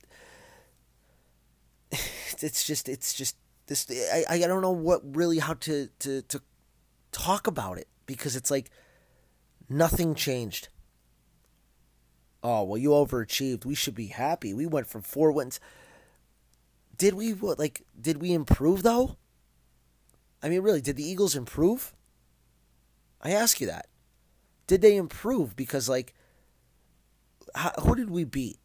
It's 2.41 2.65
just. 2.65 2.89
It's 2.89 3.13
just 3.13 3.37
this. 3.67 3.87
I. 3.89 4.25
I 4.29 4.39
don't 4.39 4.61
know 4.61 4.71
what 4.71 5.01
really 5.15 5.39
how 5.39 5.53
to 5.53 5.87
to 5.99 6.21
to 6.23 6.41
talk 7.13 7.47
about 7.47 7.77
it 7.77 7.87
because 8.05 8.35
it's 8.35 8.51
like 8.51 8.69
nothing 9.69 10.15
changed. 10.15 10.67
Oh 12.43 12.63
well, 12.63 12.77
you 12.77 12.89
overachieved. 12.89 13.65
We 13.65 13.73
should 13.73 13.95
be 13.95 14.07
happy. 14.07 14.53
We 14.53 14.65
went 14.65 14.87
from 14.87 15.01
four 15.01 15.31
wins. 15.31 15.59
Did 16.97 17.13
we 17.15 17.31
what? 17.31 17.57
Like, 17.57 17.83
did 17.99 18.21
we 18.21 18.33
improve 18.33 18.83
though? 18.83 19.17
I 20.43 20.49
mean, 20.49 20.61
really, 20.61 20.81
did 20.81 20.95
the 20.95 21.09
Eagles 21.09 21.35
improve? 21.35 21.93
I 23.21 23.31
ask 23.31 23.59
you 23.59 23.67
that. 23.67 23.87
Did 24.67 24.81
they 24.81 24.95
improve? 24.95 25.55
Because 25.55 25.89
like, 25.89 26.13
how, 27.55 27.71
who 27.81 27.95
did 27.95 28.09
we 28.09 28.23
beat? 28.23 28.59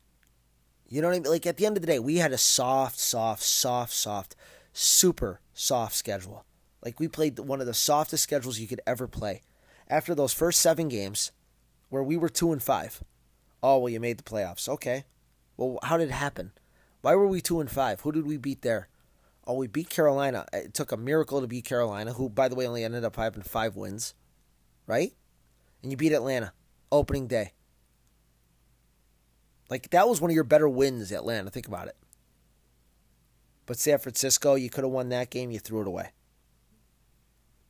You 0.91 1.01
know 1.01 1.09
what 1.09 1.15
I 1.15 1.21
mean? 1.21 1.31
Like 1.31 1.47
at 1.47 1.57
the 1.57 1.67
end 1.67 1.77
of 1.77 1.83
the 1.83 1.87
day, 1.87 2.01
we 2.01 2.17
had 2.17 2.33
a 2.33 2.39
soft, 2.39 2.99
soft, 2.99 3.45
soft, 3.45 3.93
soft, 3.93 4.35
super 4.73 5.41
soft 5.55 5.95
schedule. 5.95 6.45
Like 6.85 6.99
we 6.99 7.07
played 7.07 7.39
one 7.39 7.61
of 7.61 7.67
the 7.67 7.75
softest 7.75 8.25
schedules 8.25 8.59
you 8.59 8.67
could 8.67 8.81
ever 8.87 9.07
play. 9.07 9.43
After 9.89 10.15
those 10.15 10.33
first 10.33 10.61
seven 10.61 10.89
games, 10.89 11.31
where 11.91 12.03
we 12.03 12.17
were 12.17 12.29
two 12.29 12.53
and 12.53 12.63
five. 12.63 13.03
Oh 13.63 13.79
well, 13.79 13.89
you 13.89 14.01
made 14.01 14.19
the 14.19 14.25
playoffs. 14.25 14.69
Okay. 14.69 15.05
Well, 15.57 15.79
how 15.85 15.97
did 15.97 16.09
it 16.09 16.13
happen? 16.13 16.53
Why 17.03 17.15
were 17.15 17.27
we 17.27 17.41
two 17.41 17.61
and 17.61 17.71
five? 17.71 18.01
Who 18.01 18.13
did 18.13 18.27
we 18.27 18.37
beat 18.37 18.63
there? 18.63 18.89
Oh, 19.47 19.55
we 19.55 19.69
beat 19.69 19.91
Carolina. 19.91 20.47
It 20.53 20.75
took 20.75 20.93
a 20.93 20.97
miracle 20.97 21.41
to 21.41 21.47
beat 21.47 21.65
Carolina, 21.65 22.15
who, 22.15 22.29
by 22.29 22.49
the 22.49 22.55
way, 22.55 22.67
only 22.67 22.85
ended 22.85 23.05
up 23.05 23.17
having 23.17 23.43
five 23.43 23.77
wins, 23.77 24.15
right? 24.87 25.13
And 25.83 25.91
you 25.91 25.97
beat 25.97 26.13
Atlanta 26.13 26.53
opening 26.93 27.27
day. 27.27 27.53
Like 29.71 29.91
that 29.91 30.09
was 30.09 30.21
one 30.21 30.31
of 30.31 30.35
your 30.35 30.45
better 30.45 30.69
wins, 30.69 31.13
Atlanta. 31.13 31.49
Think 31.49 31.69
about 31.69 31.87
it. 31.87 31.97
But 33.67 33.79
San 33.79 33.99
Francisco, 33.99 34.57
you 34.57 34.69
could 34.69 34.83
have 34.83 34.93
won 34.93 35.09
that 35.11 35.31
game. 35.31 35.53
You 35.53 35.61
threw 35.61 35.81
it 35.81 35.87
away. 35.87 36.11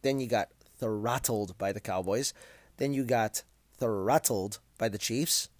Then 0.00 0.18
you 0.18 0.26
got 0.26 0.48
throttled 0.78 1.58
by 1.58 1.72
the 1.72 1.80
Cowboys. 1.80 2.32
Then 2.78 2.94
you 2.94 3.04
got 3.04 3.42
throttled 3.78 4.60
by 4.78 4.88
the 4.88 4.96
Chiefs. 4.96 5.50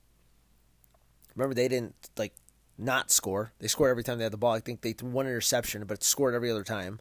Remember, 1.37 1.54
they 1.54 1.68
didn't 1.68 1.94
like 2.16 2.32
not 2.78 3.11
score. 3.11 3.52
They 3.59 3.68
scored 3.68 3.90
every 3.90 4.02
time 4.02 4.16
they 4.16 4.25
had 4.25 4.32
the 4.32 4.38
ball. 4.38 4.54
I 4.54 4.61
think 4.61 4.80
they 4.80 4.92
threw 4.92 5.11
one 5.11 5.26
interception, 5.26 5.85
but 5.85 6.02
scored 6.02 6.35
every 6.35 6.50
other 6.50 6.64
time. 6.64 7.00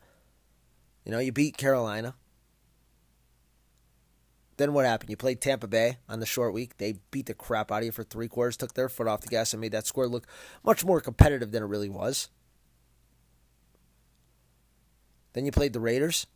You 1.05 1.13
know, 1.13 1.19
you 1.19 1.31
beat 1.31 1.55
Carolina. 1.55 2.15
Then 4.59 4.73
what 4.73 4.85
happened? 4.85 5.09
You 5.09 5.15
played 5.15 5.39
Tampa 5.39 5.67
Bay 5.69 5.99
on 6.09 6.19
the 6.19 6.25
short 6.25 6.53
week. 6.53 6.79
They 6.79 6.95
beat 7.11 7.27
the 7.27 7.33
crap 7.33 7.71
out 7.71 7.77
of 7.77 7.85
you 7.85 7.91
for 7.93 8.03
three 8.03 8.27
quarters, 8.27 8.57
took 8.57 8.73
their 8.73 8.89
foot 8.89 9.07
off 9.07 9.21
the 9.21 9.29
gas, 9.29 9.53
and 9.53 9.61
made 9.61 9.71
that 9.71 9.87
score 9.87 10.05
look 10.05 10.27
much 10.65 10.83
more 10.83 10.99
competitive 10.99 11.53
than 11.53 11.63
it 11.63 11.67
really 11.67 11.87
was. 11.87 12.27
Then 15.31 15.45
you 15.45 15.53
played 15.53 15.71
the 15.71 15.79
Raiders, 15.79 16.27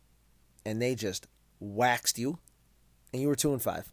and 0.64 0.80
they 0.80 0.94
just 0.94 1.26
waxed 1.60 2.18
you, 2.18 2.38
and 3.12 3.20
you 3.20 3.28
were 3.28 3.36
two 3.36 3.52
and 3.52 3.60
five. 3.60 3.92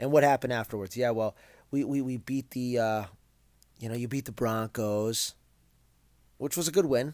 And 0.00 0.10
what 0.10 0.24
happened 0.24 0.54
afterwards? 0.54 0.96
Yeah, 0.96 1.10
well, 1.10 1.36
we 1.70 1.84
we, 1.84 2.00
we 2.00 2.16
beat 2.16 2.52
the, 2.52 2.78
uh, 2.78 3.04
you 3.78 3.90
know, 3.90 3.94
you 3.94 4.08
beat 4.08 4.24
the 4.24 4.32
Broncos, 4.32 5.34
which 6.38 6.56
was 6.56 6.66
a 6.66 6.72
good 6.72 6.86
win, 6.86 7.12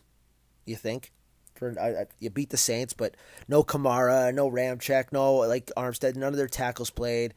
you 0.65 0.77
think? 0.77 1.11
For 1.59 1.75
uh, 1.79 2.05
you 2.21 2.31
beat 2.31 2.51
the 2.51 2.57
Saints, 2.57 2.93
but 2.93 3.17
no 3.49 3.63
Kamara, 3.63 4.33
no 4.33 4.51
Ramczyk, 4.51 5.13
no 5.13 5.37
like 5.37 5.71
Armstead. 5.77 6.17
None 6.17 6.33
of 6.33 6.37
their 6.37 6.49
tackles 6.49 6.91
played. 6.91 7.35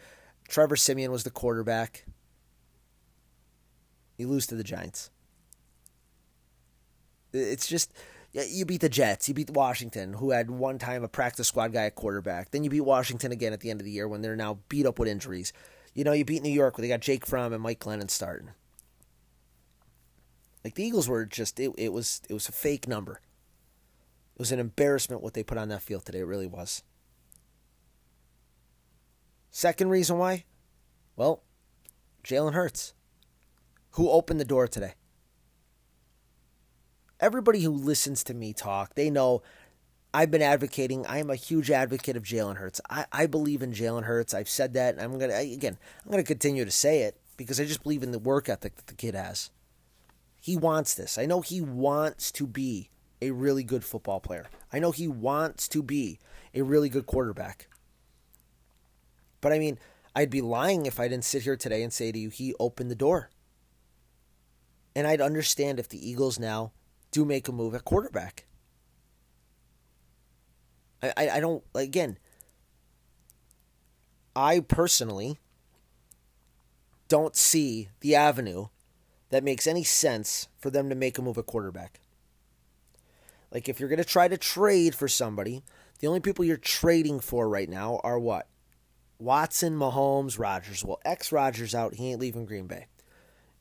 Trevor 0.48 0.76
Siemian 0.76 1.12
was 1.12 1.24
the 1.24 1.32
quarterback. 1.32 2.06
You 4.18 4.28
lose 4.28 4.46
to 4.48 4.56
the 4.56 4.64
Giants. 4.64 5.10
It's 7.34 7.68
just 7.68 7.92
you 8.34 8.66
beat 8.66 8.82
the 8.82 8.90
Jets, 8.90 9.28
you 9.28 9.34
beat 9.34 9.50
Washington, 9.50 10.14
who 10.14 10.32
had 10.32 10.50
one 10.50 10.78
time 10.78 11.04
a 11.04 11.08
practice 11.08 11.48
squad 11.48 11.74
guy 11.74 11.86
at 11.86 11.96
quarterback. 11.96 12.52
Then 12.52 12.64
you 12.64 12.70
beat 12.70 12.82
Washington 12.82 13.32
again 13.32 13.54
at 13.54 13.60
the 13.60 13.70
end 13.70 13.82
of 13.82 13.86
the 13.86 13.92
year 13.92 14.08
when 14.08 14.22
they're 14.22 14.36
now 14.36 14.60
beat 14.70 14.86
up 14.86 15.00
with 15.00 15.10
injuries. 15.10 15.52
You 15.94 16.04
know, 16.04 16.14
you 16.14 16.24
beat 16.24 16.44
New 16.44 16.50
York 16.50 16.78
where 16.78 16.84
they 16.84 16.88
got 16.88 17.02
Jake 17.02 17.26
Fromm 17.26 17.52
and 17.52 17.62
Mike 17.62 17.80
Glennon 17.80 18.10
starting. 18.10 18.52
Like 20.64 20.76
the 20.76 20.84
Eagles 20.84 21.10
were 21.10 21.26
just 21.26 21.60
it, 21.60 21.72
it 21.78 21.92
was 21.92 22.22
it 22.30 22.34
was 22.34 22.48
a 22.48 22.54
fake 22.54 22.88
number. 22.88 23.20
It 24.42 24.50
was 24.50 24.52
an 24.52 24.60
embarrassment 24.60 25.22
what 25.22 25.36
they 25.36 25.44
put 25.44 25.60
on 25.60 25.70
that 25.70 25.84
field 25.84 26.04
today. 26.04 26.22
It 26.22 26.26
really 26.26 26.48
was. 26.48 26.82
Second 29.52 29.92
reason 29.92 30.18
why? 30.18 30.46
Well, 31.16 31.44
Jalen 32.24 32.56
Hurts. 32.56 32.96
Who 33.92 34.10
opened 34.10 34.40
the 34.40 34.46
door 34.46 34.68
today? 34.68 34.96
Everybody 37.20 37.62
who 37.62 37.70
listens 37.70 38.24
to 38.24 38.34
me 38.34 38.52
talk, 38.52 38.96
they 38.96 39.12
know 39.12 39.44
I've 40.12 40.32
been 40.32 40.42
advocating. 40.42 41.06
I 41.06 41.20
am 41.20 41.30
a 41.30 41.36
huge 41.36 41.70
advocate 41.70 42.18
of 42.18 42.24
Jalen 42.24 42.56
Hurts. 42.56 42.82
I, 42.90 43.06
I 43.12 43.28
believe 43.28 43.62
in 43.62 43.74
Jalen 43.74 44.06
Hurts. 44.06 44.34
I've 44.34 44.50
said 44.50 44.74
that, 44.74 44.96
and 44.96 45.04
I'm 45.04 45.20
gonna 45.20 45.36
again. 45.36 45.78
I'm 46.04 46.10
gonna 46.10 46.24
continue 46.24 46.66
to 46.66 46.72
say 46.72 47.02
it 47.04 47.22
because 47.38 47.60
I 47.60 47.66
just 47.66 47.84
believe 47.84 48.02
in 48.02 48.12
the 48.12 48.18
work 48.18 48.50
ethic 48.50 48.76
that 48.78 48.88
the 48.88 48.96
kid 48.96 49.14
has. 49.14 49.52
He 50.40 50.58
wants 50.58 50.96
this. 50.96 51.20
I 51.20 51.28
know 51.28 51.42
he 51.42 51.62
wants 51.62 52.32
to 52.32 52.48
be 52.48 52.90
a 53.22 53.32
really 53.32 53.64
good 53.64 53.84
football 53.84 54.20
player. 54.20 54.48
I 54.74 54.80
know 54.80 54.92
he 54.92 55.08
wants 55.08 55.68
to 55.70 55.84
be 55.84 56.20
a 56.54 56.62
really 56.62 56.90
good 56.90 57.06
quarterback. 57.06 57.68
But 59.40 59.54
I 59.54 59.60
mean, 59.60 59.80
I'd 60.16 60.30
be 60.30 60.42
lying 60.42 60.86
if 60.86 61.00
I 61.00 61.08
didn't 61.08 61.26
sit 61.26 61.44
here 61.44 61.56
today 61.56 61.84
and 61.84 61.94
say 61.94 62.12
to 62.12 62.20
you, 62.20 62.30
he 62.30 62.54
opened 62.60 62.92
the 62.92 62.96
door. 62.96 63.30
And 64.96 65.08
I'd 65.08 65.22
understand 65.22 65.80
if 65.80 65.88
the 65.88 66.10
Eagles 66.10 66.38
now 66.38 66.74
do 67.12 67.24
make 67.24 67.48
a 67.48 67.54
move 67.54 67.74
at 67.74 67.86
quarterback. 67.86 68.46
I, 71.02 71.14
I, 71.16 71.30
I 71.30 71.40
don't, 71.40 71.64
again, 71.74 72.18
I 74.36 74.60
personally 74.60 75.40
don't 77.08 77.36
see 77.36 77.90
the 78.02 78.16
avenue 78.16 78.68
that 79.30 79.44
makes 79.44 79.66
any 79.66 79.84
sense 79.84 80.50
for 80.60 80.70
them 80.70 80.90
to 80.90 80.96
make 80.96 81.18
a 81.18 81.22
move 81.22 81.38
at 81.38 81.46
quarterback. 81.46 82.01
Like 83.52 83.68
if 83.68 83.80
you're 83.80 83.90
going 83.90 83.98
to 83.98 84.06
try 84.06 84.28
to 84.28 84.38
trade 84.38 84.96
for 84.96 85.08
somebody, 85.08 85.64
the 86.00 86.08
only 86.08 86.20
people 86.20 86.46
you're 86.46 86.58
trading 86.58 87.20
for 87.20 87.50
right 87.50 87.70
now 87.70 88.00
are 88.04 88.20
what? 88.20 88.48
Watson, 89.20 89.78
Mahomes, 89.78 90.40
Rodgers. 90.40 90.84
Well, 90.84 91.00
ex 91.06 91.32
Rodgers 91.32 91.76
out. 91.76 91.96
He 91.96 92.10
ain't 92.12 92.20
leaving 92.20 92.46
Green 92.46 92.68
Bay. 92.68 92.88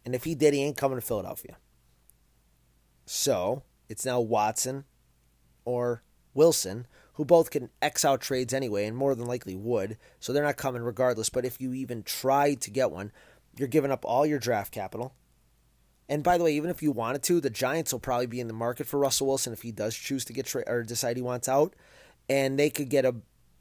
And 0.05 0.15
if 0.15 0.25
he 0.25 0.35
did, 0.35 0.55
he 0.55 0.63
ain't 0.63 0.77
coming 0.77 0.99
to 0.99 1.07
Philadelphia. 1.07 1.59
So 3.05 3.63
it's 3.89 4.07
now 4.07 4.21
Watson 4.21 4.85
or 5.65 6.03
Wilson, 6.33 6.87
who 7.15 7.25
both 7.25 7.51
can 7.51 7.69
X 7.83 8.05
out 8.05 8.23
trades 8.23 8.55
anyway, 8.55 8.87
and 8.87 8.97
more 8.97 9.15
than 9.15 9.27
likely 9.27 9.55
would. 9.55 9.99
So 10.19 10.33
they're 10.33 10.45
not 10.45 10.57
coming 10.57 10.83
regardless. 10.83 11.29
But 11.29 11.45
if 11.45 11.61
you 11.61 11.75
even 11.75 12.03
tried 12.03 12.63
to 12.63 12.71
get 12.71 12.91
one, 12.91 13.13
you're 13.59 13.69
giving 13.69 13.91
up 13.91 14.05
all 14.07 14.25
your 14.25 14.39
draft 14.39 14.73
capital. 14.73 15.15
And 16.11 16.25
by 16.25 16.37
the 16.37 16.45
way, 16.45 16.57
even 16.57 16.71
if 16.71 16.83
you 16.83 16.91
wanted 16.91 17.23
to, 17.23 17.41
the 17.41 17.51
Giants 17.51 17.93
will 17.93 18.01
probably 18.01 18.27
be 18.27 18.41
in 18.41 18.49
the 18.49 18.53
market 18.53 18.89
for 18.89 18.99
Russell 18.99 19.29
Wilson 19.29 19.53
if 19.53 19.63
he 19.63 19.71
does 19.71 19.95
choose 19.95 20.25
to 20.25 20.33
get 20.33 20.45
tra- 20.45 20.65
or 20.67 20.83
decide 20.83 21.17
he 21.17 21.23
wants 21.23 21.49
out, 21.49 21.75
and 22.29 22.59
they 22.59 22.69
could 22.69 22.89
get 22.89 23.05
a 23.05 23.15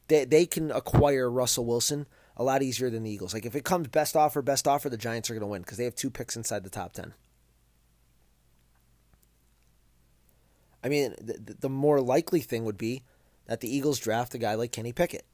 they 0.07 0.25
they 0.25 0.47
can 0.47 0.71
acquire 0.71 1.29
Russell 1.29 1.65
Wilson 1.65 2.07
a 2.35 2.43
lot 2.43 2.63
easier 2.63 2.89
than 2.89 3.03
the 3.03 3.11
Eagles. 3.11 3.35
Like 3.35 3.45
if 3.45 3.55
it 3.55 3.63
comes 3.63 3.87
best 3.89 4.15
offer, 4.15 4.41
best 4.41 4.67
offer, 4.67 4.89
the 4.89 4.97
Giants 4.97 5.29
are 5.29 5.33
going 5.35 5.41
to 5.41 5.47
win 5.47 5.61
because 5.61 5.77
they 5.77 5.83
have 5.83 5.93
two 5.93 6.09
picks 6.09 6.35
inside 6.35 6.63
the 6.63 6.71
top 6.71 6.93
ten. 6.93 7.13
I 10.83 10.89
mean, 10.89 11.13
the, 11.21 11.55
the 11.59 11.69
more 11.69 12.01
likely 12.01 12.39
thing 12.39 12.65
would 12.65 12.79
be 12.79 13.03
that 13.45 13.59
the 13.59 13.73
Eagles 13.73 13.99
draft 13.99 14.33
a 14.33 14.39
guy 14.39 14.55
like 14.55 14.71
Kenny 14.71 14.91
Pickett. 14.91 15.25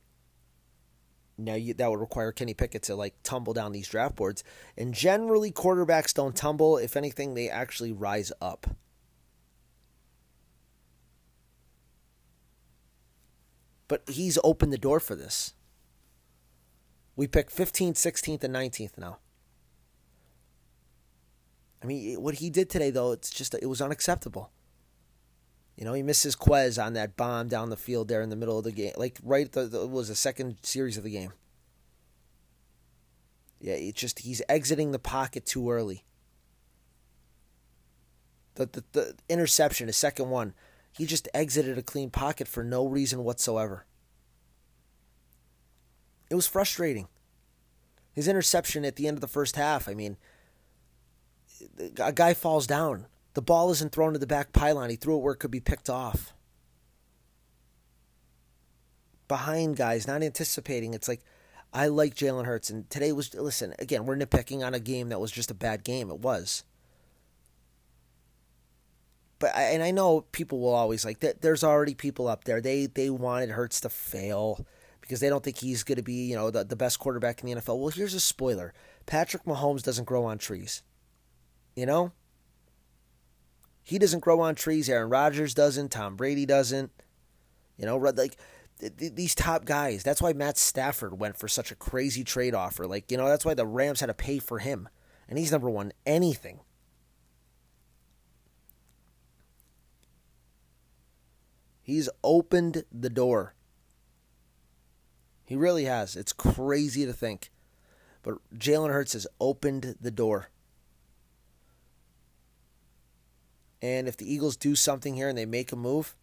Now 1.37 1.55
you, 1.55 1.73
that 1.73 1.89
would 1.89 1.99
require 1.99 2.31
Kenny 2.31 2.53
Pickett 2.53 2.83
to 2.83 2.95
like 2.95 3.15
tumble 3.23 3.53
down 3.53 3.71
these 3.71 3.89
draft 3.89 4.15
boards, 4.15 4.43
and 4.77 4.93
generally 4.93 5.51
quarterbacks 5.51 6.13
don't 6.13 6.35
tumble. 6.35 6.77
If 6.77 6.95
anything, 6.95 7.33
they 7.33 7.49
actually 7.49 7.91
rise 7.91 8.31
up. 8.41 8.67
But 13.87 14.03
he's 14.07 14.39
opened 14.43 14.73
the 14.73 14.77
door 14.77 14.99
for 14.99 15.15
this. 15.15 15.53
We 17.15 17.27
pick 17.27 17.49
15th, 17.51 17.93
16th, 17.93 18.43
and 18.43 18.53
19th 18.55 18.97
now. 18.97 19.19
I 21.83 21.85
mean, 21.85 22.21
what 22.21 22.35
he 22.35 22.49
did 22.49 22.69
today, 22.69 22.89
though, 22.89 23.11
it's 23.11 23.29
just 23.29 23.53
it 23.53 23.67
was 23.67 23.81
unacceptable. 23.81 24.51
You 25.75 25.83
know, 25.83 25.93
he 25.93 26.03
misses 26.03 26.35
Quez 26.35 26.83
on 26.83 26.93
that 26.93 27.17
bomb 27.17 27.49
down 27.49 27.69
the 27.69 27.75
field 27.77 28.07
there 28.07 28.21
in 28.21 28.29
the 28.29 28.35
middle 28.35 28.57
of 28.57 28.63
the 28.63 28.71
game, 28.71 28.93
like 28.95 29.19
right 29.23 29.51
the, 29.51 29.65
the 29.65 29.85
was 29.85 30.07
the 30.07 30.15
second 30.15 30.57
series 30.63 30.97
of 30.97 31.03
the 31.03 31.09
game. 31.09 31.33
Yeah, 33.59 33.73
it's 33.73 33.99
just 33.99 34.19
he's 34.19 34.41
exiting 34.47 34.91
the 34.91 34.99
pocket 34.99 35.45
too 35.45 35.69
early. 35.69 36.05
The, 38.55 38.67
the 38.67 38.83
the 38.93 39.15
interception, 39.27 39.87
his 39.87 39.97
second 39.97 40.29
one, 40.29 40.53
he 40.93 41.05
just 41.05 41.27
exited 41.33 41.77
a 41.77 41.81
clean 41.81 42.09
pocket 42.09 42.47
for 42.47 42.63
no 42.63 42.87
reason 42.87 43.23
whatsoever. 43.25 43.85
It 46.29 46.35
was 46.35 46.47
frustrating. 46.47 47.07
His 48.13 48.29
interception 48.29 48.85
at 48.85 48.95
the 48.95 49.09
end 49.09 49.17
of 49.17 49.21
the 49.21 49.27
first 49.27 49.57
half, 49.57 49.89
I 49.89 49.93
mean, 49.93 50.15
a 51.99 52.13
guy 52.13 52.33
falls 52.33 52.65
down. 52.65 53.07
The 53.35 53.41
ball 53.41 53.69
isn't 53.71 53.91
thrown 53.91 54.13
to 54.13 54.19
the 54.19 54.25
back 54.25 54.53
pylon. 54.53 54.89
He 54.89 54.95
threw 54.95 55.17
it 55.17 55.21
where 55.21 55.33
it 55.33 55.39
could 55.39 55.51
be 55.51 55.59
picked 55.59 55.89
off. 55.89 56.33
Behind 59.27 59.75
guys, 59.75 60.07
not 60.07 60.23
anticipating. 60.23 60.93
It's 60.93 61.09
like, 61.09 61.21
I 61.73 61.87
like 61.87 62.15
Jalen 62.15 62.45
Hurts. 62.45 62.69
And 62.69 62.89
today 62.89 63.11
was, 63.11 63.33
listen, 63.33 63.73
again, 63.77 64.05
we're 64.05 64.15
nitpicking 64.15 64.65
on 64.65 64.73
a 64.73 64.79
game 64.79 65.09
that 65.09 65.19
was 65.19 65.31
just 65.31 65.51
a 65.51 65.55
bad 65.55 65.83
game. 65.83 66.09
It 66.09 66.19
was. 66.19 66.63
But, 69.39 69.53
I, 69.53 69.63
and 69.63 69.83
I 69.83 69.91
know 69.91 70.21
people 70.21 70.61
will 70.61 70.73
always 70.73 71.03
like, 71.03 71.19
that. 71.19 71.41
there's 71.41 71.63
already 71.63 71.93
people 71.93 72.29
up 72.29 72.45
there. 72.45 72.61
They, 72.61 72.85
they 72.85 73.09
wanted 73.09 73.49
Hurts 73.49 73.81
to 73.81 73.89
fail 73.89 74.65
because 75.01 75.19
they 75.19 75.27
don't 75.27 75.43
think 75.43 75.57
he's 75.57 75.83
going 75.83 75.97
to 75.97 76.03
be, 76.03 76.25
you 76.25 76.35
know, 76.37 76.51
the, 76.51 76.63
the 76.63 76.77
best 76.77 76.99
quarterback 76.99 77.43
in 77.43 77.49
the 77.49 77.61
NFL. 77.61 77.79
Well, 77.79 77.89
here's 77.89 78.13
a 78.13 78.21
spoiler 78.21 78.73
Patrick 79.05 79.43
Mahomes 79.43 79.83
doesn't 79.83 80.05
grow 80.05 80.23
on 80.23 80.37
trees. 80.37 80.83
You 81.75 81.85
know? 81.85 82.13
He 83.85 83.99
doesn't 83.99 84.21
grow 84.21 84.41
on 84.41 84.55
trees. 84.55 84.89
Aaron 84.89 85.11
Rodgers 85.11 85.53
doesn't. 85.53 85.89
Tom 85.89 86.15
Brady 86.15 86.47
doesn't. 86.47 86.91
You 87.77 87.85
know, 87.85 87.97
like 87.97 88.35
these 88.79 89.35
top 89.35 89.63
guys. 89.63 90.01
That's 90.01 90.23
why 90.23 90.33
Matt 90.33 90.57
Stafford 90.57 91.19
went 91.19 91.37
for 91.37 91.47
such 91.47 91.71
a 91.71 91.75
crazy 91.75 92.23
trade 92.23 92.55
offer. 92.55 92.87
Like, 92.87 93.11
you 93.11 93.17
know, 93.17 93.27
that's 93.27 93.45
why 93.45 93.53
the 93.53 93.67
Rams 93.67 93.99
had 93.99 94.07
to 94.07 94.15
pay 94.15 94.39
for 94.39 94.57
him. 94.57 94.89
And 95.29 95.37
he's 95.37 95.51
never 95.51 95.69
won 95.69 95.93
anything. 96.03 96.61
He's 101.83 102.09
opened 102.23 102.85
the 102.91 103.11
door. 103.11 103.53
He 105.45 105.55
really 105.55 105.85
has. 105.85 106.15
It's 106.15 106.33
crazy 106.33 107.05
to 107.05 107.13
think. 107.13 107.51
But 108.23 108.37
Jalen 108.57 108.89
Hurts 108.89 109.13
has 109.13 109.27
opened 109.39 109.95
the 110.01 110.09
door. 110.09 110.49
And 113.81 114.07
if 114.07 114.17
the 114.17 114.31
Eagles 114.31 114.57
do 114.57 114.75
something 114.75 115.15
here 115.15 115.29
and 115.29 115.37
they 115.37 115.45
make 115.45 115.71
a 115.71 115.75
move, 115.75 116.15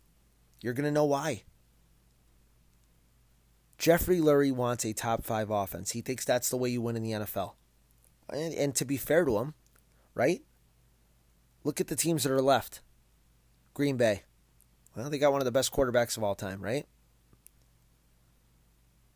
you're 0.60 0.74
going 0.74 0.84
to 0.84 0.90
know 0.90 1.04
why. 1.04 1.42
Jeffrey 3.78 4.18
Lurie 4.18 4.52
wants 4.52 4.84
a 4.84 4.92
top 4.92 5.24
five 5.24 5.50
offense. 5.50 5.90
He 5.90 6.02
thinks 6.02 6.24
that's 6.24 6.48
the 6.48 6.56
way 6.56 6.70
you 6.70 6.80
win 6.80 6.96
in 6.96 7.02
the 7.02 7.10
NFL. 7.10 7.54
And, 8.30 8.54
and 8.54 8.74
to 8.76 8.84
be 8.84 8.96
fair 8.96 9.24
to 9.24 9.38
him, 9.38 9.54
right? 10.14 10.42
Look 11.64 11.80
at 11.80 11.88
the 11.88 11.96
teams 11.96 12.22
that 12.22 12.32
are 12.32 12.40
left. 12.40 12.80
Green 13.74 13.96
Bay. 13.96 14.22
Well, 14.96 15.10
they 15.10 15.18
got 15.18 15.32
one 15.32 15.40
of 15.40 15.46
the 15.46 15.52
best 15.52 15.72
quarterbacks 15.72 16.16
of 16.16 16.22
all 16.22 16.34
time, 16.34 16.60
right? 16.60 16.86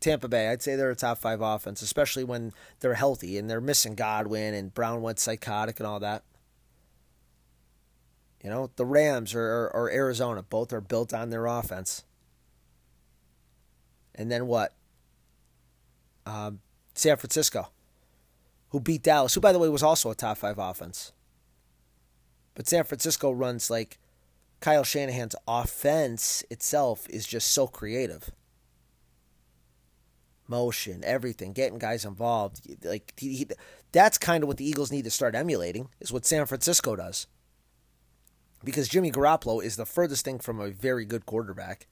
Tampa 0.00 0.28
Bay, 0.28 0.48
I'd 0.48 0.62
say 0.62 0.76
they're 0.76 0.90
a 0.90 0.96
top 0.96 1.18
five 1.18 1.40
offense, 1.40 1.82
especially 1.82 2.24
when 2.24 2.52
they're 2.80 2.94
healthy 2.94 3.38
and 3.38 3.50
they're 3.50 3.60
missing 3.60 3.94
Godwin 3.94 4.54
and 4.54 4.74
Brown 4.74 5.02
went 5.02 5.18
psychotic 5.18 5.80
and 5.80 5.86
all 5.86 6.00
that. 6.00 6.22
You 8.46 8.52
know, 8.52 8.70
the 8.76 8.86
Rams 8.86 9.34
or, 9.34 9.42
or, 9.42 9.74
or 9.74 9.90
Arizona, 9.90 10.40
both 10.40 10.72
are 10.72 10.80
built 10.80 11.12
on 11.12 11.30
their 11.30 11.46
offense. 11.46 12.04
And 14.14 14.30
then 14.30 14.46
what? 14.46 14.72
Um, 16.24 16.60
San 16.94 17.16
Francisco, 17.16 17.70
who 18.68 18.78
beat 18.78 19.02
Dallas, 19.02 19.34
who, 19.34 19.40
by 19.40 19.50
the 19.50 19.58
way, 19.58 19.68
was 19.68 19.82
also 19.82 20.12
a 20.12 20.14
top 20.14 20.38
five 20.38 20.58
offense. 20.58 21.10
But 22.54 22.68
San 22.68 22.84
Francisco 22.84 23.32
runs 23.32 23.68
like 23.68 23.98
Kyle 24.60 24.84
Shanahan's 24.84 25.34
offense 25.48 26.44
itself 26.48 27.08
is 27.10 27.26
just 27.26 27.50
so 27.50 27.66
creative. 27.66 28.30
Motion, 30.46 31.02
everything, 31.02 31.52
getting 31.52 31.80
guys 31.80 32.04
involved. 32.04 32.60
Like 32.84 33.12
he, 33.16 33.38
he, 33.38 33.48
that's 33.90 34.18
kind 34.18 34.44
of 34.44 34.46
what 34.46 34.58
the 34.58 34.68
Eagles 34.68 34.92
need 34.92 35.02
to 35.02 35.10
start 35.10 35.34
emulating. 35.34 35.88
Is 35.98 36.12
what 36.12 36.24
San 36.24 36.46
Francisco 36.46 36.94
does 36.94 37.26
because 38.66 38.88
Jimmy 38.88 39.12
Garoppolo 39.12 39.62
is 39.62 39.76
the 39.76 39.86
furthest 39.86 40.24
thing 40.24 40.40
from 40.40 40.60
a 40.60 40.70
very 40.70 41.04
good 41.04 41.24
quarterback. 41.24 41.86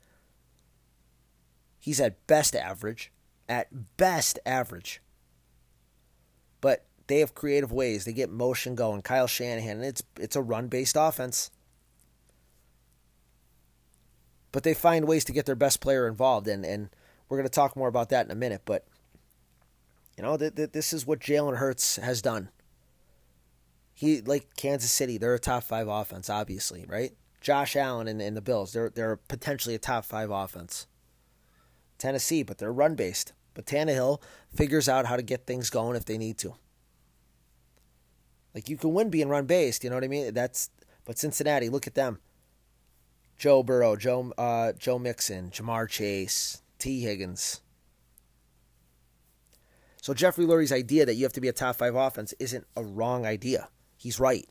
He's 1.78 2.00
at 2.00 2.26
best 2.26 2.56
average, 2.56 3.12
at 3.48 3.96
best 3.96 4.40
average. 4.44 5.00
But 6.60 6.84
they 7.06 7.20
have 7.20 7.32
creative 7.32 7.70
ways. 7.70 8.04
They 8.04 8.12
get 8.12 8.28
motion 8.28 8.74
going. 8.74 9.02
Kyle 9.02 9.28
Shanahan, 9.28 9.76
and 9.76 9.84
it's 9.84 10.02
it's 10.18 10.34
a 10.34 10.42
run-based 10.42 10.96
offense. 10.98 11.52
But 14.50 14.64
they 14.64 14.74
find 14.74 15.06
ways 15.06 15.24
to 15.26 15.32
get 15.32 15.46
their 15.46 15.54
best 15.54 15.80
player 15.80 16.08
involved, 16.08 16.48
and 16.48 16.66
and 16.66 16.90
we're 17.28 17.36
going 17.38 17.48
to 17.48 17.54
talk 17.54 17.76
more 17.76 17.88
about 17.88 18.08
that 18.08 18.26
in 18.26 18.32
a 18.32 18.36
minute. 18.36 18.62
But 18.64 18.84
you 20.16 20.24
know, 20.24 20.36
th- 20.36 20.56
th- 20.56 20.72
this 20.72 20.92
is 20.92 21.06
what 21.06 21.20
Jalen 21.20 21.58
Hurts 21.58 21.96
has 21.96 22.20
done. 22.20 22.48
He 23.94 24.20
like 24.20 24.56
Kansas 24.56 24.90
City, 24.90 25.18
they're 25.18 25.34
a 25.34 25.38
top 25.38 25.62
five 25.62 25.88
offense, 25.88 26.28
obviously, 26.28 26.84
right? 26.88 27.12
Josh 27.40 27.76
Allen 27.76 28.08
and, 28.08 28.20
and 28.20 28.36
the 28.36 28.42
Bills, 28.42 28.72
they're 28.72 28.90
they're 28.90 29.16
potentially 29.16 29.74
a 29.74 29.78
top 29.78 30.04
five 30.04 30.30
offense. 30.30 30.86
Tennessee, 31.96 32.42
but 32.42 32.58
they're 32.58 32.72
run 32.72 32.96
based. 32.96 33.32
But 33.54 33.66
Tannehill 33.66 34.20
figures 34.52 34.88
out 34.88 35.06
how 35.06 35.16
to 35.16 35.22
get 35.22 35.46
things 35.46 35.70
going 35.70 35.96
if 35.96 36.04
they 36.04 36.18
need 36.18 36.38
to. 36.38 36.54
Like 38.54 38.68
you 38.68 38.76
can 38.76 38.92
win 38.92 39.10
being 39.10 39.28
run 39.28 39.46
based, 39.46 39.84
you 39.84 39.90
know 39.90 39.96
what 39.96 40.04
I 40.04 40.08
mean? 40.08 40.34
That's 40.34 40.70
but 41.04 41.18
Cincinnati, 41.18 41.68
look 41.68 41.86
at 41.86 41.94
them. 41.94 42.18
Joe 43.36 43.62
Burrow, 43.62 43.96
Joe 43.96 44.32
uh, 44.38 44.72
Joe 44.72 44.98
Mixon, 44.98 45.50
Ja'Marr 45.50 45.88
Chase, 45.88 46.62
Tee 46.78 47.00
Higgins. 47.00 47.60
So 50.00 50.14
Jeffrey 50.14 50.44
Lurie's 50.44 50.72
idea 50.72 51.06
that 51.06 51.14
you 51.14 51.24
have 51.24 51.32
to 51.32 51.40
be 51.40 51.48
a 51.48 51.52
top 51.52 51.76
five 51.76 51.94
offense 51.94 52.34
isn't 52.38 52.66
a 52.76 52.84
wrong 52.84 53.24
idea. 53.24 53.68
He's 54.04 54.20
right. 54.20 54.46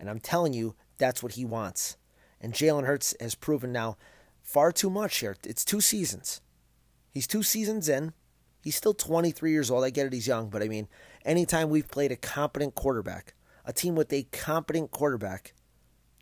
And 0.00 0.10
I'm 0.10 0.18
telling 0.18 0.52
you, 0.52 0.74
that's 0.98 1.22
what 1.22 1.34
he 1.34 1.44
wants. 1.44 1.96
And 2.40 2.52
Jalen 2.52 2.84
Hurts 2.84 3.14
has 3.20 3.36
proven 3.36 3.70
now 3.70 3.98
far 4.42 4.72
too 4.72 4.90
much 4.90 5.18
here. 5.18 5.36
It's 5.44 5.64
two 5.64 5.80
seasons. 5.80 6.40
He's 7.12 7.28
two 7.28 7.44
seasons 7.44 7.88
in. 7.88 8.12
He's 8.64 8.74
still 8.74 8.94
23 8.94 9.52
years 9.52 9.70
old. 9.70 9.84
I 9.84 9.90
get 9.90 10.06
it, 10.06 10.12
he's 10.12 10.26
young, 10.26 10.50
but 10.50 10.60
I 10.60 10.66
mean, 10.66 10.88
anytime 11.24 11.70
we've 11.70 11.86
played 11.86 12.10
a 12.10 12.16
competent 12.16 12.74
quarterback, 12.74 13.34
a 13.64 13.72
team 13.72 13.94
with 13.94 14.12
a 14.12 14.24
competent 14.32 14.90
quarterback, 14.90 15.54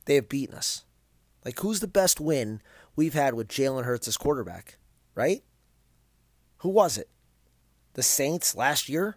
they 0.05 0.16
have 0.16 0.29
beaten 0.29 0.57
us. 0.57 0.85
Like, 1.42 1.59
who's 1.61 1.81
the 1.81 1.88
best 1.88 2.20
win 2.20 2.61
we've 2.96 3.14
had 3.14 3.33
with 3.33 3.48
Jalen 3.48 3.85
Hurts 3.85 4.09
as 4.09 4.18
quarterback, 4.18 4.77
right? 5.14 5.42
Who 6.59 6.68
was 6.68 6.98
it? 6.98 7.09
The 7.94 8.03
Saints 8.03 8.55
last 8.55 8.90
year? 8.90 9.16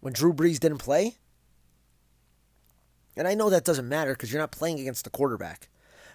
When 0.00 0.12
Drew 0.12 0.32
Brees 0.32 0.58
didn't 0.58 0.78
play? 0.78 1.16
And 3.16 3.28
I 3.28 3.34
know 3.34 3.50
that 3.50 3.64
doesn't 3.64 3.88
matter 3.88 4.12
because 4.12 4.32
you're 4.32 4.40
not 4.40 4.52
playing 4.52 4.80
against 4.80 5.04
the 5.04 5.10
quarterback. 5.10 5.68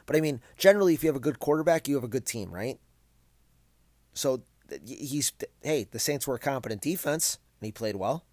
But 0.05 0.15
I 0.15 0.21
mean, 0.21 0.41
generally, 0.57 0.93
if 0.93 1.03
you 1.03 1.09
have 1.09 1.15
a 1.15 1.19
good 1.19 1.39
quarterback, 1.39 1.87
you 1.87 1.95
have 1.95 2.03
a 2.03 2.09
good 2.09 2.25
team, 2.25 2.51
right? 2.51 2.79
So 4.13 4.43
he's, 4.85 5.31
hey, 5.61 5.87
the 5.89 5.99
Saints 5.99 6.27
were 6.27 6.35
a 6.35 6.39
competent 6.39 6.81
defense, 6.81 7.39
and 7.59 7.65
he 7.65 7.71
played 7.71 7.95
well. 7.95 8.25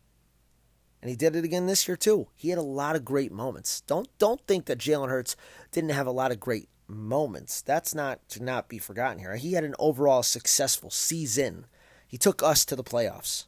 And 1.01 1.11
he 1.11 1.17
did 1.17 1.35
it 1.35 1.45
again 1.45 1.67
this 1.67 1.89
year 1.89 1.97
too. 1.97 2.29
He 2.37 2.51
had 2.51 2.59
a 2.59 2.63
lot 2.63 2.95
of 2.95 3.05
great 3.05 3.33
moments. 3.33 3.81
Don't 3.81 4.07
don't 4.19 4.41
think 4.47 4.67
that 4.67 4.79
Jalen 4.79 5.09
Hurts 5.09 5.35
didn't 5.73 5.91
have 5.91 6.07
a 6.07 6.13
lot 6.13 6.31
of 6.31 6.39
great 6.39 6.69
moments. 6.87 7.61
That's 7.61 7.93
not 7.93 8.29
to 8.29 8.43
not 8.43 8.69
be 8.69 8.79
forgotten 8.79 9.19
here. 9.19 9.35
He 9.35 9.55
had 9.55 9.65
an 9.65 9.75
overall 9.81 10.23
successful 10.23 10.91
season. 10.91 11.67
He 12.07 12.19
took 12.19 12.41
us 12.41 12.65
to 12.67 12.77
the 12.77 12.85
playoffs. 12.85 13.47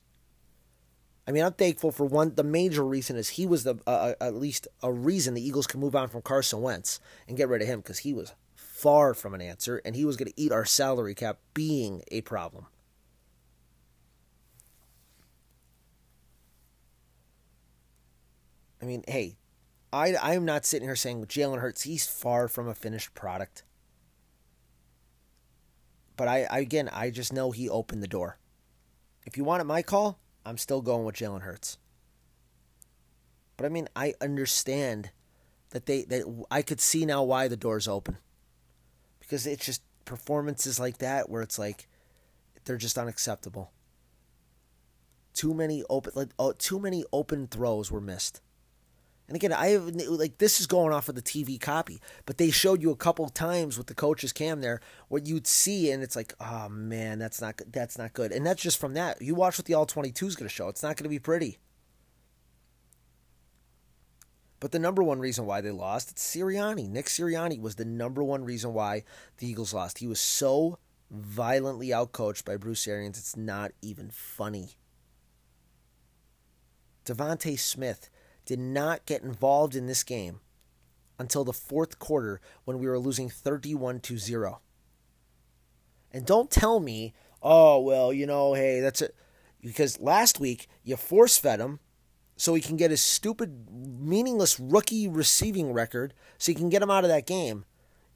I 1.26 1.32
mean, 1.32 1.42
I'm 1.42 1.54
thankful 1.54 1.90
for 1.90 2.04
one. 2.04 2.34
The 2.34 2.44
major 2.44 2.84
reason 2.84 3.16
is 3.16 3.30
he 3.30 3.46
was 3.46 3.64
the 3.64 3.76
uh, 3.86 3.90
uh, 3.90 4.14
at 4.20 4.34
least 4.34 4.68
a 4.82 4.92
reason 4.92 5.34
the 5.34 5.46
Eagles 5.46 5.66
can 5.66 5.80
move 5.80 5.96
on 5.96 6.08
from 6.08 6.22
Carson 6.22 6.60
Wentz 6.60 7.00
and 7.26 7.36
get 7.36 7.48
rid 7.48 7.62
of 7.62 7.68
him 7.68 7.80
because 7.80 8.00
he 8.00 8.12
was 8.12 8.34
far 8.54 9.14
from 9.14 9.34
an 9.34 9.40
answer 9.40 9.80
and 9.84 9.96
he 9.96 10.04
was 10.04 10.16
going 10.16 10.30
to 10.30 10.40
eat 10.40 10.52
our 10.52 10.66
salary 10.66 11.14
cap 11.14 11.38
being 11.54 12.02
a 12.10 12.20
problem. 12.20 12.66
I 18.82 18.84
mean, 18.84 19.02
hey, 19.08 19.36
I 19.94 20.14
I 20.14 20.34
am 20.34 20.44
not 20.44 20.66
sitting 20.66 20.86
here 20.86 20.96
saying 20.96 21.24
Jalen 21.24 21.60
Hurts 21.60 21.82
he's 21.82 22.06
far 22.06 22.48
from 22.48 22.68
a 22.68 22.74
finished 22.74 23.14
product. 23.14 23.62
But 26.18 26.28
I, 26.28 26.46
I 26.50 26.58
again 26.58 26.90
I 26.92 27.08
just 27.08 27.32
know 27.32 27.50
he 27.50 27.66
opened 27.66 28.02
the 28.02 28.08
door. 28.08 28.38
If 29.24 29.38
you 29.38 29.44
wanted 29.44 29.64
my 29.64 29.80
call, 29.80 30.18
I'm 30.44 30.58
still 30.58 30.82
going 30.82 31.04
with 31.04 31.16
Jalen 31.16 31.42
Hurts. 31.42 31.78
But 33.56 33.66
I 33.66 33.68
mean, 33.68 33.88
I 33.94 34.14
understand 34.20 35.10
that 35.70 35.86
they 35.86 36.02
that 36.04 36.46
I 36.50 36.62
could 36.62 36.80
see 36.80 37.04
now 37.06 37.22
why 37.22 37.48
the 37.48 37.56
door's 37.56 37.88
open. 37.88 38.18
Because 39.20 39.46
it's 39.46 39.64
just 39.64 39.82
performances 40.04 40.78
like 40.78 40.98
that 40.98 41.30
where 41.30 41.42
it's 41.42 41.58
like 41.58 41.88
they're 42.64 42.76
just 42.76 42.98
unacceptable. 42.98 43.72
Too 45.32 45.52
many 45.52 45.82
open, 45.90 46.12
like, 46.14 46.30
oh, 46.38 46.52
too 46.52 46.78
many 46.78 47.04
open 47.12 47.46
throws 47.48 47.90
were 47.90 48.00
missed. 48.00 48.40
And 49.26 49.36
again, 49.36 49.52
I 49.52 49.68
have 49.68 49.86
like 49.86 50.38
this 50.38 50.60
is 50.60 50.66
going 50.66 50.92
off 50.92 51.08
of 51.08 51.14
the 51.14 51.22
TV 51.22 51.58
copy, 51.58 52.00
but 52.26 52.36
they 52.36 52.50
showed 52.50 52.82
you 52.82 52.90
a 52.90 52.96
couple 52.96 53.26
times 53.30 53.78
with 53.78 53.86
the 53.86 53.94
coach's 53.94 54.32
cam 54.32 54.60
there 54.60 54.80
what 55.08 55.26
you'd 55.26 55.46
see, 55.46 55.90
and 55.90 56.02
it's 56.02 56.14
like, 56.14 56.34
oh 56.40 56.68
man, 56.68 57.18
that's 57.18 57.40
not 57.40 57.56
good. 57.56 57.72
That's 57.72 57.96
not 57.96 58.12
good. 58.12 58.32
And 58.32 58.44
that's 58.44 58.62
just 58.62 58.78
from 58.78 58.94
that. 58.94 59.22
You 59.22 59.34
watch 59.34 59.58
what 59.58 59.64
the 59.64 59.74
all 59.74 59.86
twenty 59.86 60.12
two 60.12 60.26
is 60.26 60.36
going 60.36 60.48
to 60.48 60.54
show. 60.54 60.68
It's 60.68 60.82
not 60.82 60.96
going 60.96 61.04
to 61.04 61.08
be 61.08 61.18
pretty. 61.18 61.58
But 64.60 64.72
the 64.72 64.78
number 64.78 65.02
one 65.02 65.18
reason 65.18 65.46
why 65.46 65.60
they 65.60 65.70
lost, 65.70 66.10
it's 66.10 66.34
Sirianni. 66.34 66.88
Nick 66.88 67.06
Sirianni 67.06 67.60
was 67.60 67.76
the 67.76 67.84
number 67.84 68.22
one 68.24 68.44
reason 68.44 68.72
why 68.72 69.04
the 69.38 69.46
Eagles 69.46 69.74
lost. 69.74 69.98
He 69.98 70.06
was 70.06 70.20
so 70.20 70.78
violently 71.10 71.88
outcoached 71.88 72.44
by 72.44 72.56
Bruce 72.56 72.86
Arians, 72.88 73.18
it's 73.18 73.36
not 73.36 73.72
even 73.82 74.10
funny. 74.10 74.70
DeVonta 77.04 77.58
Smith 77.58 78.08
did 78.44 78.58
not 78.58 79.06
get 79.06 79.22
involved 79.22 79.74
in 79.74 79.86
this 79.86 80.02
game 80.02 80.40
until 81.18 81.44
the 81.44 81.52
fourth 81.52 81.98
quarter 81.98 82.40
when 82.64 82.78
we 82.78 82.86
were 82.86 82.98
losing 82.98 83.28
31 83.28 84.00
to 84.00 84.18
0. 84.18 84.60
And 86.12 86.26
don't 86.26 86.50
tell 86.50 86.80
me, 86.80 87.14
oh, 87.42 87.80
well, 87.80 88.12
you 88.12 88.26
know, 88.26 88.54
hey, 88.54 88.80
that's 88.80 89.02
it. 89.02 89.14
Because 89.60 90.00
last 90.00 90.38
week 90.38 90.68
you 90.82 90.96
force 90.96 91.38
fed 91.38 91.60
him 91.60 91.80
so 92.36 92.54
he 92.54 92.60
can 92.60 92.76
get 92.76 92.90
his 92.90 93.00
stupid, 93.02 93.68
meaningless 93.70 94.60
rookie 94.60 95.08
receiving 95.08 95.72
record 95.72 96.14
so 96.38 96.52
he 96.52 96.56
can 96.56 96.68
get 96.68 96.82
him 96.82 96.90
out 96.90 97.04
of 97.04 97.10
that 97.10 97.26
game 97.26 97.64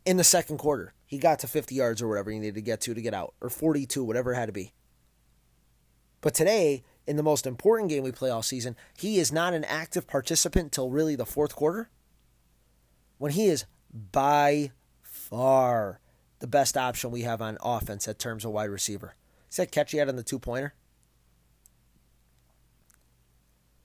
in 0.04 0.16
the 0.16 0.24
second 0.24 0.58
quarter. 0.58 0.94
He 1.06 1.18
got 1.18 1.38
to 1.40 1.46
50 1.46 1.74
yards 1.74 2.02
or 2.02 2.08
whatever 2.08 2.30
he 2.30 2.38
needed 2.38 2.56
to 2.56 2.60
get 2.60 2.80
to 2.82 2.94
to 2.94 3.00
get 3.00 3.14
out, 3.14 3.34
or 3.40 3.48
42, 3.48 4.04
whatever 4.04 4.32
it 4.32 4.36
had 4.36 4.46
to 4.46 4.52
be. 4.52 4.72
But 6.20 6.34
today, 6.34 6.82
in 7.08 7.16
the 7.16 7.22
most 7.22 7.46
important 7.46 7.88
game 7.88 8.02
we 8.02 8.12
play 8.12 8.28
all 8.28 8.42
season, 8.42 8.76
he 8.94 9.18
is 9.18 9.32
not 9.32 9.54
an 9.54 9.64
active 9.64 10.06
participant 10.06 10.72
till 10.72 10.90
really 10.90 11.16
the 11.16 11.24
fourth 11.24 11.56
quarter. 11.56 11.88
When 13.16 13.32
he 13.32 13.46
is 13.46 13.64
by 13.90 14.72
far 15.00 16.00
the 16.40 16.46
best 16.46 16.76
option 16.76 17.10
we 17.10 17.22
have 17.22 17.40
on 17.40 17.56
offense 17.62 18.06
at 18.06 18.18
terms 18.18 18.44
of 18.44 18.52
wide 18.52 18.68
receiver. 18.68 19.14
Is 19.50 19.56
that 19.56 19.72
catch 19.72 19.92
he 19.92 19.98
had 19.98 20.10
on 20.10 20.16
the 20.16 20.22
two 20.22 20.38
pointer? 20.38 20.74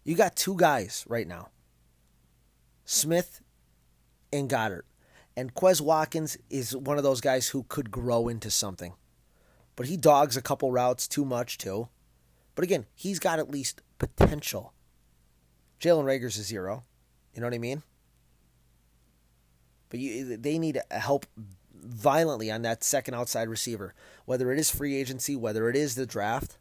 You 0.03 0.15
got 0.15 0.35
two 0.35 0.57
guys 0.57 1.05
right 1.07 1.27
now 1.27 1.47
Smith 2.83 3.41
and 4.33 4.49
Goedert. 4.49 4.83
And 5.35 5.55
Quez 5.55 5.81
Watkins 5.81 6.37
is 6.49 6.75
one 6.75 6.97
of 6.97 7.03
those 7.03 7.21
guys 7.21 7.47
who 7.47 7.63
could 7.63 7.89
grow 7.89 8.27
into 8.27 8.51
something. 8.51 8.93
But 9.75 9.87
he 9.87 9.97
dogs 9.97 10.37
a 10.37 10.43
couple 10.43 10.71
routes 10.71 11.07
too 11.07 11.25
much, 11.25 11.57
too. 11.57 11.87
But 12.55 12.63
again, 12.63 12.85
he's 12.93 13.19
got 13.19 13.39
at 13.39 13.49
least 13.49 13.81
potential. 13.97 14.73
Jalen 15.79 16.05
Reagor's 16.05 16.37
a 16.37 16.43
zero. 16.43 16.83
You 17.33 17.41
know 17.41 17.47
what 17.47 17.53
I 17.53 17.59
mean? 17.59 17.83
But 19.89 19.99
you, 19.99 20.37
they 20.37 20.57
need 20.57 20.79
help 20.91 21.25
violently 21.73 22.49
on 22.49 22.61
that 22.61 22.83
second 22.83 23.13
outside 23.13 23.49
receiver, 23.49 23.93
whether 24.25 24.51
it 24.51 24.59
is 24.59 24.71
free 24.71 24.95
agency, 24.95 25.35
whether 25.35 25.69
it 25.69 25.75
is 25.75 25.95
the 25.95 26.05
draft. 26.05 26.57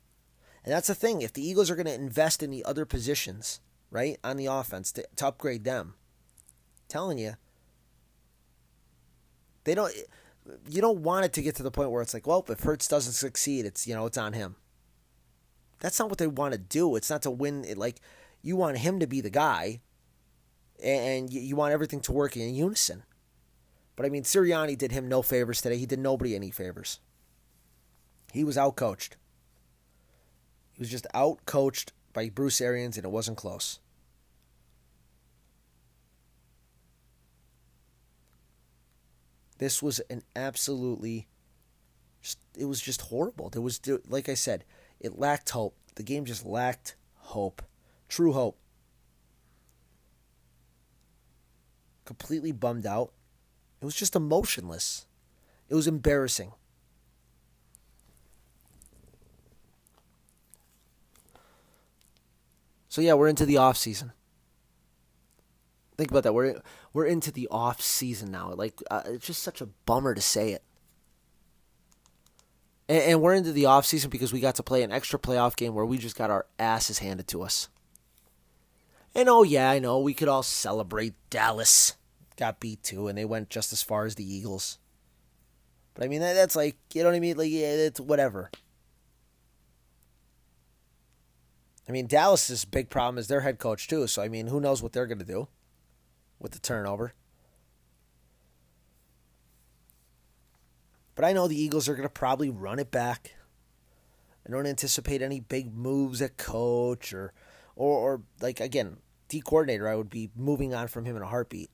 And 0.64 0.72
that's 0.72 0.88
the 0.88 0.94
thing. 0.94 1.22
If 1.22 1.32
the 1.32 1.46
Eagles 1.46 1.70
are 1.70 1.76
going 1.76 1.86
to 1.86 1.94
invest 1.94 2.42
in 2.42 2.50
the 2.50 2.64
other 2.64 2.84
positions, 2.84 3.60
right, 3.90 4.18
on 4.22 4.36
the 4.36 4.46
offense 4.46 4.92
to, 4.92 5.06
to 5.16 5.26
upgrade 5.28 5.64
them, 5.64 5.94
I'm 5.96 6.88
telling 6.88 7.18
you, 7.18 7.34
they 9.64 9.74
don't. 9.74 9.92
You 10.68 10.80
don't 10.80 11.04
want 11.04 11.24
it 11.24 11.32
to 11.34 11.42
get 11.42 11.54
to 11.56 11.62
the 11.62 11.70
point 11.70 11.92
where 11.92 12.02
it's 12.02 12.12
like, 12.12 12.26
well, 12.26 12.44
if 12.48 12.60
Hurts 12.60 12.88
doesn't 12.88 13.12
succeed, 13.12 13.64
it's 13.64 13.86
you 13.86 13.94
know 13.94 14.06
it's 14.06 14.18
on 14.18 14.32
him. 14.32 14.56
That's 15.82 15.98
not 15.98 16.08
what 16.08 16.18
they 16.18 16.28
want 16.28 16.52
to 16.52 16.58
do. 16.58 16.94
It's 16.94 17.10
not 17.10 17.22
to 17.22 17.30
win. 17.30 17.64
It 17.64 17.76
like 17.76 17.96
you 18.40 18.54
want 18.54 18.78
him 18.78 19.00
to 19.00 19.06
be 19.08 19.20
the 19.20 19.30
guy, 19.30 19.80
and 20.82 21.30
you 21.32 21.56
want 21.56 21.72
everything 21.72 21.98
to 22.02 22.12
work 22.12 22.36
in 22.36 22.54
unison. 22.54 23.02
But 23.96 24.06
I 24.06 24.08
mean, 24.08 24.22
Sirianni 24.22 24.78
did 24.78 24.92
him 24.92 25.08
no 25.08 25.22
favors 25.22 25.60
today. 25.60 25.76
He 25.76 25.86
did 25.86 25.98
nobody 25.98 26.36
any 26.36 26.52
favors. 26.52 27.00
He 28.32 28.44
was 28.44 28.56
outcoached. 28.56 29.16
He 30.70 30.78
was 30.78 30.88
just 30.88 31.06
outcoached 31.16 31.90
by 32.12 32.28
Bruce 32.28 32.60
Arians, 32.60 32.96
and 32.96 33.04
it 33.04 33.10
wasn't 33.10 33.36
close. 33.36 33.80
This 39.58 39.82
was 39.82 39.98
an 40.08 40.22
absolutely, 40.36 41.26
it 42.56 42.66
was 42.66 42.80
just 42.80 43.00
horrible. 43.02 43.50
There 43.50 43.62
was, 43.62 43.80
like 44.08 44.28
I 44.28 44.34
said, 44.34 44.64
it 45.02 45.18
lacked 45.18 45.50
hope. 45.50 45.76
The 45.96 46.02
game 46.02 46.24
just 46.24 46.46
lacked 46.46 46.94
hope, 47.16 47.60
true 48.08 48.32
hope. 48.32 48.56
Completely 52.04 52.52
bummed 52.52 52.86
out. 52.86 53.12
It 53.80 53.84
was 53.84 53.96
just 53.96 54.16
emotionless. 54.16 55.06
It 55.68 55.74
was 55.74 55.86
embarrassing. 55.86 56.52
So 62.88 63.00
yeah, 63.00 63.14
we're 63.14 63.28
into 63.28 63.46
the 63.46 63.56
off 63.56 63.76
season. 63.76 64.12
Think 65.96 66.10
about 66.10 66.24
that. 66.24 66.34
We're 66.34 66.60
we're 66.92 67.06
into 67.06 67.32
the 67.32 67.48
off 67.50 67.80
season 67.80 68.30
now. 68.30 68.52
Like 68.52 68.80
uh, 68.90 69.02
it's 69.06 69.26
just 69.26 69.42
such 69.42 69.60
a 69.60 69.66
bummer 69.66 70.14
to 70.14 70.20
say 70.20 70.52
it. 70.52 70.62
And, 72.92 73.02
and 73.02 73.22
we're 73.22 73.32
into 73.32 73.52
the 73.52 73.64
off 73.64 73.86
season 73.86 74.10
because 74.10 74.34
we 74.34 74.40
got 74.40 74.56
to 74.56 74.62
play 74.62 74.82
an 74.82 74.92
extra 74.92 75.18
playoff 75.18 75.56
game 75.56 75.74
where 75.74 75.86
we 75.86 75.96
just 75.96 76.14
got 76.14 76.30
our 76.30 76.44
asses 76.58 76.98
handed 76.98 77.26
to 77.28 77.42
us. 77.42 77.70
And 79.14 79.30
oh 79.30 79.42
yeah, 79.42 79.70
I 79.70 79.78
know 79.78 79.98
we 79.98 80.12
could 80.12 80.28
all 80.28 80.42
celebrate 80.42 81.14
Dallas 81.30 81.94
got 82.36 82.60
beat 82.60 82.82
too, 82.82 83.08
and 83.08 83.16
they 83.16 83.24
went 83.24 83.48
just 83.48 83.72
as 83.72 83.82
far 83.82 84.04
as 84.04 84.16
the 84.16 84.30
Eagles. 84.30 84.78
But 85.94 86.04
I 86.04 86.08
mean, 86.08 86.20
that, 86.20 86.34
that's 86.34 86.54
like 86.54 86.76
you 86.92 87.02
know 87.02 87.08
what 87.08 87.16
I 87.16 87.20
mean. 87.20 87.38
Like 87.38 87.50
yeah, 87.50 87.72
it's 87.72 87.98
whatever. 87.98 88.50
I 91.88 91.92
mean, 91.92 92.06
Dallas's 92.06 92.66
big 92.66 92.90
problem 92.90 93.16
is 93.16 93.28
their 93.28 93.40
head 93.40 93.58
coach 93.58 93.88
too. 93.88 94.06
So 94.06 94.20
I 94.20 94.28
mean, 94.28 94.48
who 94.48 94.60
knows 94.60 94.82
what 94.82 94.92
they're 94.92 95.06
going 95.06 95.18
to 95.18 95.24
do? 95.24 95.48
with 96.42 96.52
the 96.52 96.58
turnover. 96.58 97.14
But 101.14 101.24
I 101.24 101.32
know 101.32 101.46
the 101.46 101.60
Eagles 101.60 101.88
are 101.88 101.94
going 101.94 102.08
to 102.08 102.12
probably 102.12 102.50
run 102.50 102.78
it 102.78 102.90
back. 102.90 103.32
I 104.46 104.50
don't 104.50 104.66
anticipate 104.66 105.22
any 105.22 105.40
big 105.40 105.74
moves 105.74 106.20
at 106.20 106.36
coach 106.36 107.12
or, 107.12 107.32
or, 107.76 107.98
or 107.98 108.22
like 108.40 108.60
again, 108.60 108.96
D 109.28 109.40
coordinator. 109.40 109.88
I 109.88 109.94
would 109.94 110.10
be 110.10 110.30
moving 110.34 110.74
on 110.74 110.88
from 110.88 111.04
him 111.04 111.16
in 111.16 111.22
a 111.22 111.28
heartbeat. 111.28 111.70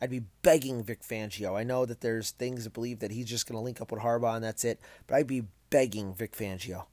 I'd 0.00 0.10
be 0.10 0.24
begging 0.42 0.82
Vic 0.82 1.02
Fangio. 1.02 1.56
I 1.56 1.62
know 1.62 1.86
that 1.86 2.00
there's 2.00 2.32
things 2.32 2.64
that 2.64 2.72
believe 2.72 2.98
that 3.00 3.12
he's 3.12 3.28
just 3.28 3.46
going 3.46 3.56
to 3.56 3.62
link 3.62 3.80
up 3.80 3.92
with 3.92 4.00
Harbaugh 4.00 4.34
and 4.34 4.44
that's 4.44 4.64
it. 4.64 4.80
But 5.06 5.16
I'd 5.16 5.26
be 5.28 5.44
begging 5.70 6.12
Vic 6.14 6.36
Fangio. 6.36 6.86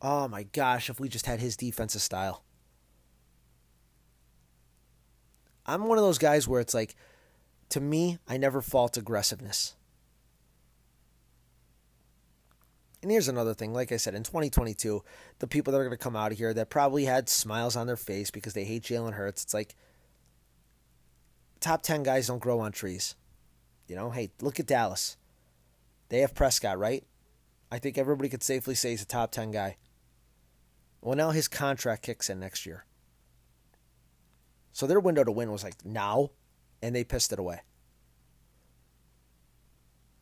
Oh 0.00 0.28
my 0.28 0.44
gosh, 0.44 0.88
if 0.88 0.98
we 0.98 1.08
just 1.08 1.26
had 1.26 1.40
his 1.40 1.56
defensive 1.56 2.00
style. 2.00 2.42
I'm 5.66 5.84
one 5.84 5.98
of 5.98 6.04
those 6.04 6.18
guys 6.18 6.46
where 6.46 6.60
it's 6.60 6.74
like, 6.74 6.94
to 7.70 7.80
me, 7.80 8.18
I 8.28 8.36
never 8.36 8.60
fault 8.60 8.96
aggressiveness. 8.96 9.76
And 13.04 13.10
here's 13.10 13.28
another 13.28 13.52
thing. 13.52 13.74
Like 13.74 13.92
I 13.92 13.98
said, 13.98 14.14
in 14.14 14.22
2022, 14.22 15.04
the 15.38 15.46
people 15.46 15.72
that 15.72 15.78
are 15.78 15.84
going 15.84 15.90
to 15.90 16.02
come 16.02 16.16
out 16.16 16.32
of 16.32 16.38
here 16.38 16.54
that 16.54 16.70
probably 16.70 17.04
had 17.04 17.28
smiles 17.28 17.76
on 17.76 17.86
their 17.86 17.98
face 17.98 18.30
because 18.30 18.54
they 18.54 18.64
hate 18.64 18.82
Jalen 18.82 19.12
Hurts, 19.12 19.42
it's 19.42 19.52
like 19.52 19.74
top 21.60 21.82
10 21.82 22.02
guys 22.02 22.28
don't 22.28 22.38
grow 22.38 22.60
on 22.60 22.72
trees. 22.72 23.14
You 23.88 23.94
know, 23.94 24.08
hey, 24.08 24.30
look 24.40 24.58
at 24.58 24.64
Dallas. 24.64 25.18
They 26.08 26.20
have 26.20 26.34
Prescott, 26.34 26.78
right? 26.78 27.04
I 27.70 27.78
think 27.78 27.98
everybody 27.98 28.30
could 28.30 28.42
safely 28.42 28.74
say 28.74 28.92
he's 28.92 29.02
a 29.02 29.06
top 29.06 29.32
10 29.32 29.50
guy. 29.50 29.76
Well, 31.02 31.14
now 31.14 31.30
his 31.30 31.46
contract 31.46 32.04
kicks 32.04 32.30
in 32.30 32.40
next 32.40 32.64
year. 32.64 32.86
So 34.72 34.86
their 34.86 34.98
window 34.98 35.24
to 35.24 35.30
win 35.30 35.52
was 35.52 35.62
like 35.62 35.84
now, 35.84 36.30
and 36.80 36.96
they 36.96 37.04
pissed 37.04 37.34
it 37.34 37.38
away. 37.38 37.60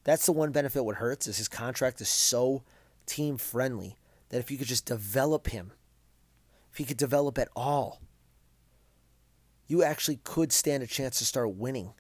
That's 0.05 0.27
the 0.27 0.33
one 0.33 0.51
benefit 0.51 0.85
what 0.85 0.97
Hurts 0.97 1.27
is 1.27 1.39
his 1.39 1.49
contract 1.49 2.01
is 2.01 2.09
so 2.09 2.63
team 3.07 3.37
friendly 3.37 3.97
that 4.31 4.39
if 4.39 4.51
you 4.51 4.59
could 4.59 4.67
just 4.67 4.87
develop 4.87 5.49
him, 5.49 5.73
if 6.73 6.79
he 6.79 6.85
could 6.85 6.97
develop 6.97 7.39
at 7.39 7.49
all, 7.55 8.01
you 9.67 9.83
actually 9.83 10.19
could 10.25 10.53
stand 10.53 10.83
a 10.83 10.87
chance 10.87 11.19
to 11.19 11.25
start 11.25 11.55
winning. 11.55 11.93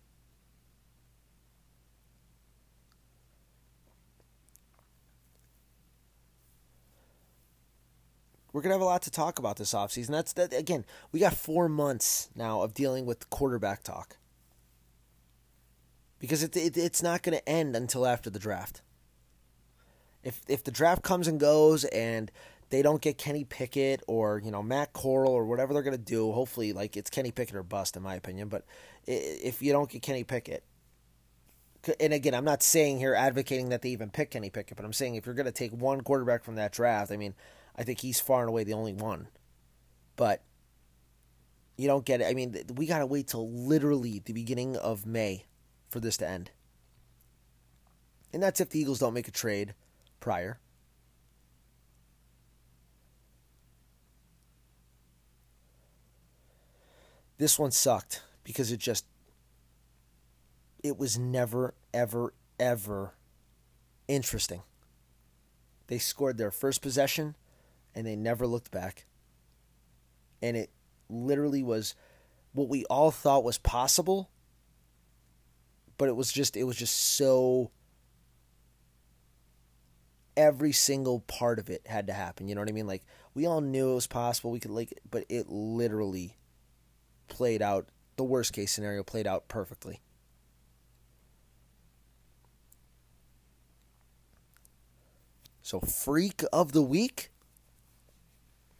We're 8.52 8.60
gonna 8.60 8.74
have 8.74 8.82
a 8.82 8.86
lot 8.86 9.02
to 9.02 9.10
talk 9.10 9.38
about 9.38 9.56
this 9.56 9.72
offseason. 9.72 10.08
That's 10.08 10.34
that 10.34 10.52
again, 10.52 10.84
we 11.10 11.20
got 11.20 11.34
four 11.34 11.68
months 11.68 12.28
now 12.34 12.60
of 12.60 12.74
dealing 12.74 13.06
with 13.06 13.30
quarterback 13.30 13.82
talk. 13.82 14.18
Because 16.22 16.44
it, 16.44 16.56
it 16.56 16.76
it's 16.76 17.02
not 17.02 17.24
gonna 17.24 17.42
end 17.48 17.74
until 17.74 18.06
after 18.06 18.30
the 18.30 18.38
draft. 18.38 18.80
If 20.22 20.40
if 20.46 20.62
the 20.62 20.70
draft 20.70 21.02
comes 21.02 21.26
and 21.26 21.40
goes 21.40 21.84
and 21.84 22.30
they 22.70 22.80
don't 22.80 23.02
get 23.02 23.18
Kenny 23.18 23.42
Pickett 23.42 24.04
or 24.06 24.40
you 24.42 24.52
know 24.52 24.62
Matt 24.62 24.92
Corral 24.92 25.32
or 25.32 25.44
whatever 25.44 25.74
they're 25.74 25.82
gonna 25.82 25.98
do, 25.98 26.30
hopefully 26.30 26.72
like 26.72 26.96
it's 26.96 27.10
Kenny 27.10 27.32
Pickett 27.32 27.56
or 27.56 27.64
bust 27.64 27.96
in 27.96 28.04
my 28.04 28.14
opinion. 28.14 28.48
But 28.48 28.64
if 29.04 29.62
you 29.62 29.72
don't 29.72 29.90
get 29.90 30.02
Kenny 30.02 30.22
Pickett, 30.22 30.62
and 31.98 32.12
again, 32.12 32.34
I'm 32.34 32.44
not 32.44 32.62
saying 32.62 33.00
here 33.00 33.16
advocating 33.16 33.70
that 33.70 33.82
they 33.82 33.88
even 33.88 34.08
pick 34.08 34.30
Kenny 34.30 34.48
Pickett, 34.48 34.76
but 34.76 34.86
I'm 34.86 34.92
saying 34.92 35.16
if 35.16 35.26
you're 35.26 35.34
gonna 35.34 35.50
take 35.50 35.72
one 35.72 36.02
quarterback 36.02 36.44
from 36.44 36.54
that 36.54 36.70
draft, 36.70 37.10
I 37.10 37.16
mean, 37.16 37.34
I 37.74 37.82
think 37.82 37.98
he's 37.98 38.20
far 38.20 38.42
and 38.42 38.48
away 38.48 38.62
the 38.62 38.74
only 38.74 38.94
one. 38.94 39.26
But 40.14 40.44
you 41.76 41.88
don't 41.88 42.04
get 42.04 42.20
it. 42.20 42.28
I 42.28 42.34
mean, 42.34 42.54
we 42.76 42.86
gotta 42.86 43.06
wait 43.06 43.26
till 43.26 43.50
literally 43.50 44.22
the 44.24 44.32
beginning 44.32 44.76
of 44.76 45.04
May 45.04 45.46
for 45.92 46.00
this 46.00 46.16
to 46.16 46.28
end. 46.28 46.50
And 48.32 48.42
that's 48.42 48.60
if 48.60 48.70
the 48.70 48.80
Eagles 48.80 48.98
don't 48.98 49.14
make 49.14 49.28
a 49.28 49.32
trade 49.32 49.74
prior. 50.18 50.58
This 57.36 57.58
one 57.58 57.72
sucked 57.72 58.22
because 58.42 58.72
it 58.72 58.78
just 58.78 59.04
it 60.82 60.98
was 60.98 61.18
never 61.18 61.74
ever 61.92 62.32
ever 62.58 63.14
interesting. 64.08 64.62
They 65.88 65.98
scored 65.98 66.38
their 66.38 66.50
first 66.50 66.80
possession 66.80 67.36
and 67.94 68.06
they 68.06 68.16
never 68.16 68.46
looked 68.46 68.70
back. 68.70 69.06
And 70.40 70.56
it 70.56 70.70
literally 71.10 71.62
was 71.62 71.94
what 72.52 72.68
we 72.68 72.84
all 72.86 73.10
thought 73.10 73.44
was 73.44 73.58
possible, 73.58 74.30
but 76.02 76.08
it 76.08 76.16
was 76.16 76.32
just 76.32 76.56
it 76.56 76.64
was 76.64 76.74
just 76.74 77.14
so 77.14 77.70
every 80.36 80.72
single 80.72 81.20
part 81.20 81.60
of 81.60 81.70
it 81.70 81.80
had 81.86 82.08
to 82.08 82.12
happen. 82.12 82.48
You 82.48 82.56
know 82.56 82.60
what 82.60 82.68
I 82.68 82.72
mean? 82.72 82.88
Like 82.88 83.04
we 83.34 83.46
all 83.46 83.60
knew 83.60 83.92
it 83.92 83.94
was 83.94 84.08
possible. 84.08 84.50
We 84.50 84.58
could 84.58 84.72
like, 84.72 84.98
but 85.08 85.24
it 85.28 85.48
literally 85.48 86.38
played 87.28 87.62
out, 87.62 87.86
the 88.16 88.24
worst 88.24 88.52
case 88.52 88.72
scenario 88.72 89.04
played 89.04 89.28
out 89.28 89.46
perfectly. 89.46 90.00
So, 95.62 95.78
freak 95.78 96.42
of 96.52 96.72
the 96.72 96.82
week? 96.82 97.30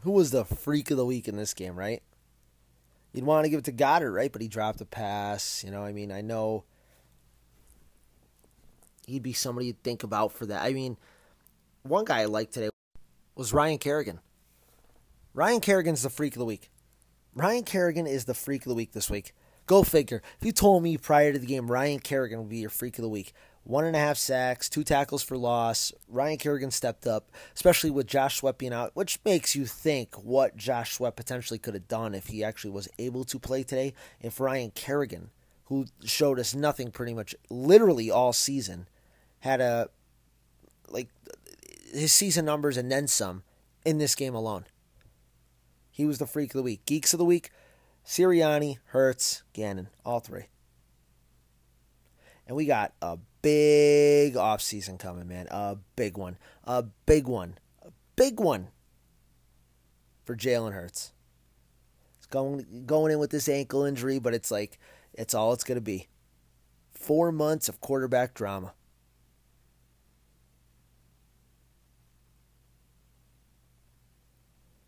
Who 0.00 0.10
was 0.10 0.32
the 0.32 0.44
freak 0.44 0.90
of 0.90 0.96
the 0.96 1.06
week 1.06 1.28
in 1.28 1.36
this 1.36 1.54
game, 1.54 1.76
right? 1.76 2.02
You'd 3.12 3.26
want 3.26 3.44
to 3.44 3.48
give 3.48 3.60
it 3.60 3.64
to 3.66 3.72
Goedert, 3.72 4.12
right? 4.12 4.32
But 4.32 4.42
he 4.42 4.48
dropped 4.48 4.80
a 4.80 4.84
pass. 4.84 5.62
You 5.62 5.70
know, 5.70 5.84
I 5.84 5.92
mean, 5.92 6.10
I 6.10 6.20
know 6.20 6.64
he'd 9.06 9.22
be 9.22 9.32
somebody 9.32 9.68
you'd 9.68 9.82
think 9.82 10.02
about 10.02 10.32
for 10.32 10.46
that. 10.46 10.62
I 10.62 10.72
mean, 10.72 10.96
one 11.82 12.04
guy 12.04 12.20
I 12.20 12.24
liked 12.26 12.54
today 12.54 12.70
was 13.34 13.52
Ryan 13.52 13.78
Kerrigan. 13.78 14.20
Ryan 15.34 15.60
Kerrigan's 15.60 16.02
the 16.02 16.10
freak 16.10 16.34
of 16.34 16.38
the 16.38 16.44
week. 16.44 16.70
Ryan 17.34 17.64
Kerrigan 17.64 18.06
is 18.06 18.26
the 18.26 18.34
freak 18.34 18.62
of 18.62 18.68
the 18.68 18.74
week 18.74 18.92
this 18.92 19.08
week. 19.08 19.32
Go 19.66 19.82
figure. 19.82 20.22
If 20.38 20.44
you 20.44 20.52
told 20.52 20.82
me 20.82 20.96
prior 20.98 21.32
to 21.32 21.38
the 21.38 21.46
game 21.46 21.70
Ryan 21.70 22.00
Kerrigan 22.00 22.40
would 22.40 22.50
be 22.50 22.58
your 22.58 22.70
freak 22.70 22.98
of 22.98 23.02
the 23.02 23.08
week, 23.08 23.32
one 23.64 23.84
and 23.84 23.94
a 23.94 23.98
half 23.98 24.18
sacks, 24.18 24.68
two 24.68 24.84
tackles 24.84 25.22
for 25.22 25.38
loss. 25.38 25.92
Ryan 26.08 26.36
Kerrigan 26.36 26.70
stepped 26.70 27.06
up, 27.06 27.30
especially 27.54 27.90
with 27.90 28.06
Josh 28.06 28.36
Sweat 28.36 28.58
being 28.58 28.72
out, 28.72 28.90
which 28.94 29.20
makes 29.24 29.54
you 29.54 29.66
think 29.66 30.14
what 30.16 30.56
Josh 30.56 30.94
Sweat 30.94 31.16
potentially 31.16 31.58
could 31.58 31.74
have 31.74 31.88
done 31.88 32.14
if 32.14 32.26
he 32.26 32.42
actually 32.42 32.72
was 32.72 32.88
able 32.98 33.24
to 33.24 33.38
play 33.38 33.62
today. 33.62 33.94
If 34.20 34.40
Ryan 34.40 34.72
Kerrigan, 34.72 35.30
who 35.66 35.86
showed 36.04 36.38
us 36.38 36.54
nothing 36.54 36.90
pretty 36.90 37.14
much 37.14 37.34
literally 37.48 38.10
all 38.10 38.32
season, 38.32 38.88
had 39.42 39.60
a 39.60 39.88
like 40.88 41.08
his 41.92 42.12
season 42.12 42.44
numbers 42.44 42.76
and 42.76 42.90
then 42.90 43.08
some 43.08 43.42
in 43.84 43.98
this 43.98 44.14
game 44.14 44.34
alone. 44.34 44.66
He 45.90 46.06
was 46.06 46.18
the 46.18 46.26
freak 46.26 46.50
of 46.50 46.58
the 46.58 46.62
week. 46.62 46.86
Geeks 46.86 47.12
of 47.12 47.18
the 47.18 47.24
week, 47.24 47.50
Sirianni, 48.06 48.78
Hurts, 48.86 49.42
Gannon, 49.52 49.88
all 50.06 50.20
three. 50.20 50.46
And 52.46 52.56
we 52.56 52.66
got 52.66 52.92
a 53.02 53.18
big 53.42 54.34
offseason 54.34 54.98
coming, 54.98 55.26
man. 55.26 55.48
A 55.50 55.76
big 55.96 56.16
one. 56.16 56.38
A 56.62 56.84
big 57.04 57.26
one. 57.26 57.58
A 57.84 57.90
big 58.14 58.38
one 58.38 58.68
for 60.24 60.36
Jalen 60.36 60.72
Hurts. 60.72 61.12
It's 62.16 62.26
going 62.26 62.84
going 62.86 63.10
in 63.12 63.18
with 63.18 63.30
this 63.30 63.48
ankle 63.48 63.82
injury, 63.82 64.20
but 64.20 64.34
it's 64.34 64.52
like 64.52 64.78
it's 65.12 65.34
all 65.34 65.52
it's 65.52 65.64
gonna 65.64 65.80
be. 65.80 66.06
Four 66.92 67.32
months 67.32 67.68
of 67.68 67.80
quarterback 67.80 68.34
drama. 68.34 68.74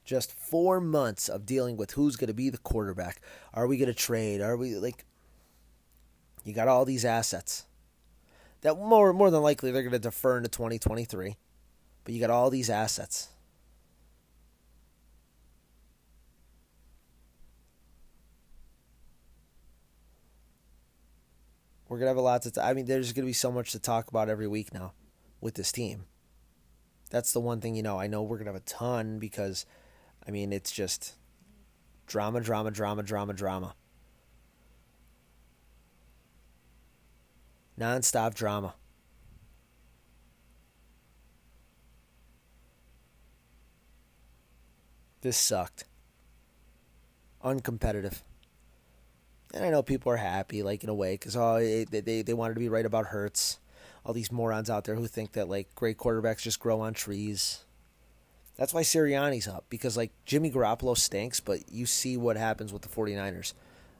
Just 0.04 0.32
four 0.32 0.80
months 0.80 1.28
of 1.28 1.46
dealing 1.46 1.76
with 1.76 1.92
who's 1.92 2.16
going 2.16 2.28
to 2.28 2.34
be 2.34 2.50
the 2.50 2.58
quarterback. 2.58 3.20
Are 3.54 3.66
we 3.66 3.78
going 3.78 3.88
to 3.88 3.94
trade? 3.94 4.40
Are 4.40 4.56
we 4.56 4.74
like? 4.76 5.04
You 6.44 6.52
got 6.52 6.68
all 6.68 6.84
these 6.84 7.04
assets 7.06 7.64
that 8.60 8.78
more 8.78 9.12
more 9.12 9.30
than 9.30 9.42
likely 9.42 9.70
they're 9.70 9.82
going 9.82 9.92
to 9.92 9.98
defer 9.98 10.36
into 10.36 10.48
2023, 10.48 11.36
but 12.04 12.14
you 12.14 12.20
got 12.20 12.30
all 12.30 12.50
these 12.50 12.68
assets. 12.68 13.28
We're 21.88 21.98
gonna 21.98 22.10
have 22.10 22.16
a 22.16 22.22
lot 22.22 22.42
to. 22.42 22.50
T- 22.50 22.60
I 22.60 22.74
mean, 22.74 22.86
there's 22.86 23.12
gonna 23.12 23.26
be 23.26 23.32
so 23.32 23.52
much 23.52 23.70
to 23.70 23.78
talk 23.78 24.08
about 24.08 24.28
every 24.28 24.48
week 24.48 24.74
now 24.74 24.94
with 25.40 25.54
this 25.54 25.70
team. 25.70 26.06
That's 27.10 27.32
the 27.32 27.38
one 27.38 27.60
thing 27.60 27.76
you 27.76 27.84
know. 27.84 28.00
I 28.00 28.08
know 28.08 28.22
we're 28.22 28.38
gonna 28.38 28.50
have 28.50 28.60
a 28.60 28.64
ton 28.64 29.20
because 29.20 29.64
I 30.26 30.30
mean, 30.30 30.52
it's 30.52 30.72
just 30.72 31.14
drama, 32.06 32.40
drama, 32.40 32.70
drama, 32.70 33.02
drama, 33.02 33.32
drama. 33.32 33.74
Non-stop 37.76 38.34
drama. 38.34 38.74
This 45.20 45.36
sucked. 45.36 45.84
Uncompetitive. 47.42 48.22
And 49.54 49.64
I 49.64 49.70
know 49.70 49.82
people 49.82 50.12
are 50.12 50.16
happy, 50.16 50.62
like 50.62 50.84
in 50.84 50.90
a 50.90 50.94
way, 50.94 51.14
because 51.14 51.36
oh, 51.36 51.58
they, 51.58 51.84
they 51.84 52.22
they 52.22 52.34
wanted 52.34 52.54
to 52.54 52.60
be 52.60 52.68
right 52.68 52.84
about 52.84 53.06
Hurts. 53.06 53.58
All 54.04 54.12
these 54.12 54.30
morons 54.30 54.68
out 54.68 54.84
there 54.84 54.96
who 54.96 55.06
think 55.06 55.32
that 55.32 55.48
like 55.48 55.74
great 55.74 55.96
quarterbacks 55.96 56.42
just 56.42 56.60
grow 56.60 56.80
on 56.80 56.92
trees. 56.92 57.64
That's 58.56 58.72
why 58.72 58.82
Sirianni's 58.82 59.48
up 59.48 59.64
because 59.68 59.96
like 59.96 60.12
Jimmy 60.24 60.50
Garoppolo 60.50 60.96
stinks, 60.96 61.40
but 61.40 61.60
you 61.70 61.86
see 61.86 62.16
what 62.16 62.36
happens 62.36 62.72
with 62.72 62.82
the 62.82 62.88
49ers. 62.88 63.52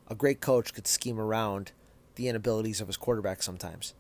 A 0.09 0.15
great 0.15 0.41
coach 0.41 0.73
could 0.73 0.87
scheme 0.87 1.19
around 1.19 1.73
the 2.15 2.29
inabilities 2.29 2.81
of 2.81 2.87
his 2.87 2.97
quarterback 2.97 3.43
sometimes. 3.43 3.95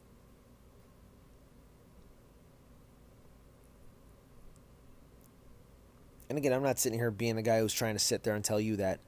And 6.28 6.38
again, 6.38 6.52
I'm 6.52 6.62
not 6.62 6.78
sitting 6.78 6.98
here 6.98 7.10
being 7.10 7.36
the 7.36 7.42
guy 7.42 7.60
who's 7.60 7.74
trying 7.74 7.94
to 7.94 8.00
sit 8.00 8.22
there 8.22 8.34
and 8.34 8.44
tell 8.44 8.60
you 8.60 8.76
that, 8.76 9.00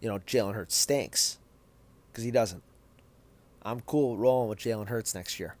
you 0.00 0.08
know, 0.08 0.18
Jalen 0.18 0.54
Hurts 0.54 0.76
stinks 0.76 1.38
because 2.10 2.24
he 2.24 2.30
doesn't. 2.30 2.62
I'm 3.62 3.80
cool 3.80 4.16
rolling 4.16 4.48
with 4.48 4.58
Jalen 4.58 4.88
Hurts 4.88 5.14
next 5.14 5.38
year. 5.38 5.56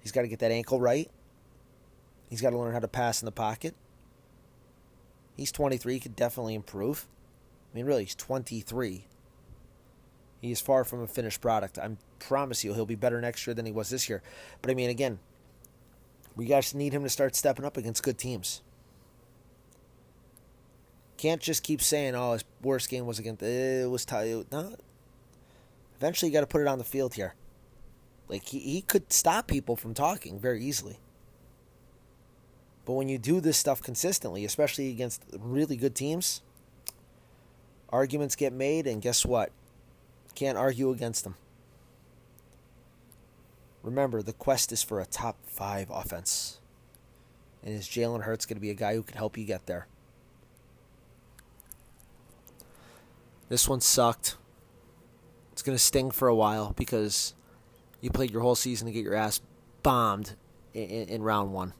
He's 0.00 0.12
got 0.12 0.22
to 0.22 0.28
get 0.28 0.38
that 0.40 0.52
ankle 0.52 0.80
right. 0.80 1.10
He's 2.28 2.40
got 2.40 2.50
to 2.50 2.58
learn 2.58 2.72
how 2.72 2.80
to 2.80 2.88
pass 2.88 3.22
in 3.22 3.26
the 3.26 3.32
pocket. 3.32 3.74
He's 5.38 5.52
23. 5.52 5.94
He 5.94 6.00
could 6.00 6.16
definitely 6.16 6.56
improve. 6.56 7.06
I 7.72 7.76
mean, 7.76 7.86
really, 7.86 8.04
he's 8.04 8.16
23. 8.16 9.04
He 10.40 10.50
is 10.50 10.60
far 10.60 10.82
from 10.84 11.00
a 11.00 11.06
finished 11.06 11.40
product. 11.40 11.78
I 11.78 11.90
promise 12.18 12.64
you, 12.64 12.74
he'll 12.74 12.84
be 12.84 12.96
better 12.96 13.20
next 13.20 13.46
year 13.46 13.54
than 13.54 13.64
he 13.64 13.70
was 13.70 13.88
this 13.88 14.08
year. 14.08 14.20
But 14.60 14.72
I 14.72 14.74
mean, 14.74 14.90
again, 14.90 15.20
we 16.34 16.46
guys 16.46 16.74
need 16.74 16.92
him 16.92 17.04
to 17.04 17.08
start 17.08 17.36
stepping 17.36 17.64
up 17.64 17.76
against 17.76 18.02
good 18.02 18.18
teams. 18.18 18.62
Can't 21.16 21.40
just 21.40 21.62
keep 21.62 21.82
saying, 21.82 22.14
"Oh, 22.16 22.32
his 22.32 22.44
worst 22.62 22.88
game 22.88 23.06
was 23.06 23.18
against 23.18 23.42
eh, 23.42 23.82
it 23.82 23.90
was 23.90 24.04
tight." 24.04 24.50
No. 24.50 24.74
Eventually, 25.96 26.30
you 26.30 26.32
got 26.32 26.40
to 26.40 26.46
put 26.46 26.60
it 26.60 26.68
on 26.68 26.78
the 26.78 26.84
field 26.84 27.14
here. 27.14 27.34
Like 28.28 28.44
he 28.44 28.58
he 28.58 28.82
could 28.82 29.12
stop 29.12 29.46
people 29.46 29.76
from 29.76 29.94
talking 29.94 30.38
very 30.38 30.62
easily. 30.62 30.98
But 32.88 32.94
when 32.94 33.10
you 33.10 33.18
do 33.18 33.42
this 33.42 33.58
stuff 33.58 33.82
consistently, 33.82 34.46
especially 34.46 34.88
against 34.88 35.22
really 35.38 35.76
good 35.76 35.94
teams, 35.94 36.40
arguments 37.90 38.34
get 38.34 38.50
made, 38.50 38.86
and 38.86 39.02
guess 39.02 39.26
what? 39.26 39.52
Can't 40.34 40.56
argue 40.56 40.90
against 40.90 41.22
them. 41.22 41.34
Remember, 43.82 44.22
the 44.22 44.32
quest 44.32 44.72
is 44.72 44.82
for 44.82 45.00
a 45.00 45.04
top 45.04 45.36
five 45.44 45.90
offense. 45.90 46.60
And 47.62 47.74
is 47.74 47.86
Jalen 47.86 48.22
Hurts 48.22 48.46
going 48.46 48.56
to 48.56 48.60
be 48.62 48.70
a 48.70 48.74
guy 48.74 48.94
who 48.94 49.02
can 49.02 49.18
help 49.18 49.36
you 49.36 49.44
get 49.44 49.66
there? 49.66 49.86
This 53.50 53.68
one 53.68 53.82
sucked. 53.82 54.38
It's 55.52 55.60
going 55.60 55.76
to 55.76 55.84
sting 55.84 56.10
for 56.10 56.26
a 56.26 56.34
while 56.34 56.72
because 56.74 57.34
you 58.00 58.08
played 58.08 58.30
your 58.30 58.40
whole 58.40 58.54
season 58.54 58.86
to 58.86 58.92
get 58.92 59.04
your 59.04 59.14
ass 59.14 59.42
bombed 59.82 60.36
in, 60.72 60.84
in, 60.84 61.08
in 61.10 61.22
round 61.22 61.52
one. 61.52 61.74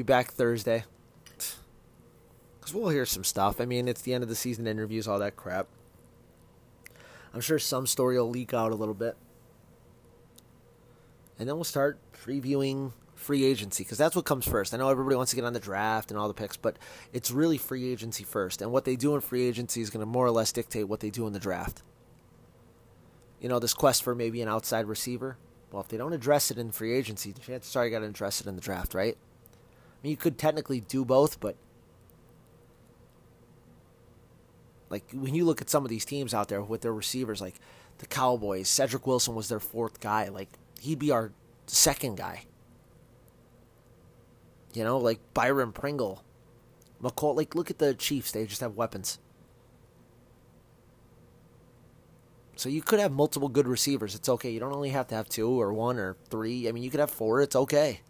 Be 0.00 0.04
back 0.04 0.28
Thursday. 0.28 0.84
Because 2.58 2.72
we'll 2.72 2.88
hear 2.88 3.04
some 3.04 3.22
stuff. 3.22 3.60
I 3.60 3.66
mean, 3.66 3.86
it's 3.86 4.00
the 4.00 4.14
end 4.14 4.22
of 4.22 4.30
the 4.30 4.34
season 4.34 4.66
interviews, 4.66 5.06
all 5.06 5.18
that 5.18 5.36
crap. 5.36 5.66
I'm 7.34 7.42
sure 7.42 7.58
some 7.58 7.86
story 7.86 8.18
will 8.18 8.30
leak 8.30 8.54
out 8.54 8.72
a 8.72 8.76
little 8.76 8.94
bit. 8.94 9.14
And 11.38 11.46
then 11.46 11.54
we'll 11.56 11.64
start 11.64 11.98
previewing 12.14 12.94
free 13.14 13.44
agency 13.44 13.84
because 13.84 13.98
that's 13.98 14.16
what 14.16 14.24
comes 14.24 14.48
first. 14.48 14.72
I 14.72 14.78
know 14.78 14.88
everybody 14.88 15.16
wants 15.16 15.32
to 15.32 15.36
get 15.36 15.44
on 15.44 15.52
the 15.52 15.60
draft 15.60 16.10
and 16.10 16.18
all 16.18 16.28
the 16.28 16.32
picks, 16.32 16.56
but 16.56 16.78
it's 17.12 17.30
really 17.30 17.58
free 17.58 17.92
agency 17.92 18.24
first. 18.24 18.62
And 18.62 18.72
what 18.72 18.86
they 18.86 18.96
do 18.96 19.14
in 19.14 19.20
free 19.20 19.46
agency 19.46 19.82
is 19.82 19.90
going 19.90 20.00
to 20.00 20.06
more 20.06 20.24
or 20.24 20.30
less 20.30 20.50
dictate 20.50 20.88
what 20.88 21.00
they 21.00 21.10
do 21.10 21.26
in 21.26 21.34
the 21.34 21.38
draft. 21.38 21.82
You 23.38 23.50
know, 23.50 23.58
this 23.58 23.74
quest 23.74 24.02
for 24.02 24.14
maybe 24.14 24.40
an 24.40 24.48
outside 24.48 24.86
receiver. 24.86 25.36
Well, 25.70 25.82
if 25.82 25.88
they 25.88 25.98
don't 25.98 26.14
address 26.14 26.50
it 26.50 26.56
in 26.56 26.72
free 26.72 26.94
agency, 26.94 27.34
chances 27.34 27.76
are 27.76 27.84
you 27.84 27.90
got 27.90 27.98
to 27.98 28.06
address 28.06 28.40
it 28.40 28.46
in 28.46 28.56
the 28.56 28.62
draft, 28.62 28.94
right? 28.94 29.18
Mean, 30.02 30.10
you 30.10 30.16
could 30.16 30.38
technically 30.38 30.80
do 30.80 31.04
both, 31.04 31.40
but 31.40 31.56
like 34.88 35.04
when 35.12 35.34
you 35.34 35.44
look 35.44 35.60
at 35.60 35.70
some 35.70 35.84
of 35.84 35.90
these 35.90 36.04
teams 36.04 36.32
out 36.34 36.48
there 36.48 36.62
with 36.62 36.80
their 36.80 36.92
receivers, 36.92 37.40
like 37.40 37.56
the 37.98 38.06
Cowboys, 38.06 38.68
Cedric 38.68 39.06
Wilson 39.06 39.34
was 39.34 39.48
their 39.48 39.60
fourth 39.60 40.00
guy. 40.00 40.28
Like 40.28 40.48
he'd 40.80 40.98
be 40.98 41.10
our 41.10 41.32
second 41.66 42.16
guy. 42.16 42.44
You 44.72 44.84
know, 44.84 44.98
like 44.98 45.20
Byron 45.34 45.72
Pringle, 45.72 46.24
Mecole. 47.02 47.36
Like 47.36 47.54
look 47.54 47.70
at 47.70 47.78
the 47.78 47.94
Chiefs; 47.94 48.32
they 48.32 48.46
just 48.46 48.60
have 48.60 48.76
weapons. 48.76 49.18
So 52.56 52.68
you 52.68 52.82
could 52.82 53.00
have 53.00 53.12
multiple 53.12 53.48
good 53.48 53.66
receivers. 53.66 54.14
It's 54.14 54.28
okay. 54.28 54.50
You 54.50 54.60
don't 54.60 54.74
only 54.74 54.90
have 54.90 55.06
to 55.08 55.14
have 55.14 55.28
two 55.28 55.60
or 55.60 55.72
one 55.72 55.98
or 55.98 56.16
three. 56.28 56.68
I 56.68 56.72
mean, 56.72 56.82
you 56.82 56.90
could 56.90 57.00
have 57.00 57.10
four. 57.10 57.40
It's 57.40 57.56
okay. 57.56 58.00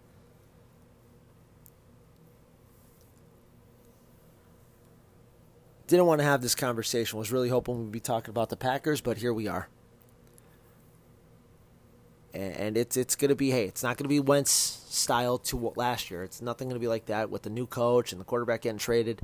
Didn't 5.91 6.07
want 6.07 6.21
to 6.21 6.25
have 6.25 6.41
this 6.41 6.55
conversation. 6.55 7.19
Was 7.19 7.33
really 7.33 7.49
hoping 7.49 7.81
we'd 7.81 7.91
be 7.91 7.99
talking 7.99 8.31
about 8.31 8.49
the 8.49 8.57
Packers, 8.57 9.01
but 9.01 9.17
here 9.19 9.35
we 9.35 9.49
are. 9.49 9.69
And 12.33 12.77
it's 12.77 12.97
it's 12.97 13.17
gonna 13.17 13.35
be 13.35 13.51
hey, 13.51 13.65
it's 13.65 13.83
not 13.83 13.97
gonna 13.97 14.09
be 14.09 14.21
Wentz 14.21 14.53
style 14.53 15.39
to 15.39 15.73
last 15.75 16.09
year. 16.09 16.23
It's 16.23 16.41
nothing 16.41 16.69
gonna 16.69 16.79
be 16.79 16.87
like 16.87 17.07
that 17.07 17.29
with 17.29 17.43
the 17.43 17.51
new 17.51 17.67
coach 17.67 18.13
and 18.13 18.21
the 18.21 18.25
quarterback 18.25 18.63
getting 18.63 18.79
traded. 18.79 19.23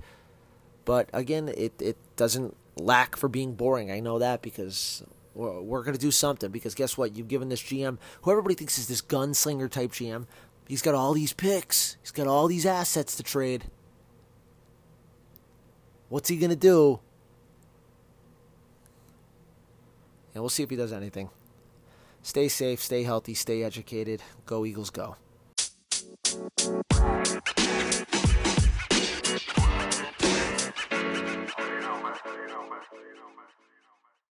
But 0.84 1.08
again, 1.12 1.48
it 1.56 1.80
it 1.80 1.98
doesn't 2.16 2.56
lack 2.74 3.14
for 3.14 3.28
being 3.28 3.54
boring. 3.54 3.92
I 3.92 4.00
know 4.00 4.18
that 4.18 4.42
because 4.42 5.04
we're, 5.34 5.60
we're 5.60 5.82
going 5.84 5.94
to 5.94 6.00
do 6.00 6.10
something. 6.10 6.50
Because 6.50 6.74
guess 6.74 6.98
what? 6.98 7.16
You've 7.16 7.28
given 7.28 7.48
this 7.48 7.62
GM, 7.62 7.98
who 8.22 8.30
everybody 8.32 8.56
thinks 8.56 8.76
is 8.76 8.88
this 8.88 9.02
gunslinger 9.02 9.70
type 9.70 9.92
GM, 9.92 10.26
he's 10.66 10.82
got 10.82 10.96
all 10.96 11.12
these 11.12 11.32
picks, 11.32 11.96
he's 12.02 12.10
got 12.10 12.26
all 12.26 12.48
these 12.48 12.66
assets 12.66 13.14
to 13.16 13.22
trade. 13.22 13.66
What's 16.08 16.28
he 16.28 16.36
going 16.36 16.50
to 16.50 16.56
do? 16.56 17.00
And 20.34 20.42
we'll 20.42 20.50
see 20.50 20.62
if 20.62 20.70
he 20.70 20.76
does 20.76 20.92
anything. 20.92 21.30
Stay 22.22 22.48
safe, 22.48 22.80
stay 22.80 23.02
healthy, 23.02 23.34
stay 23.34 23.62
educated. 23.62 24.22
Go, 24.44 24.66
Eagles, 24.66 24.90
go. 24.90 25.16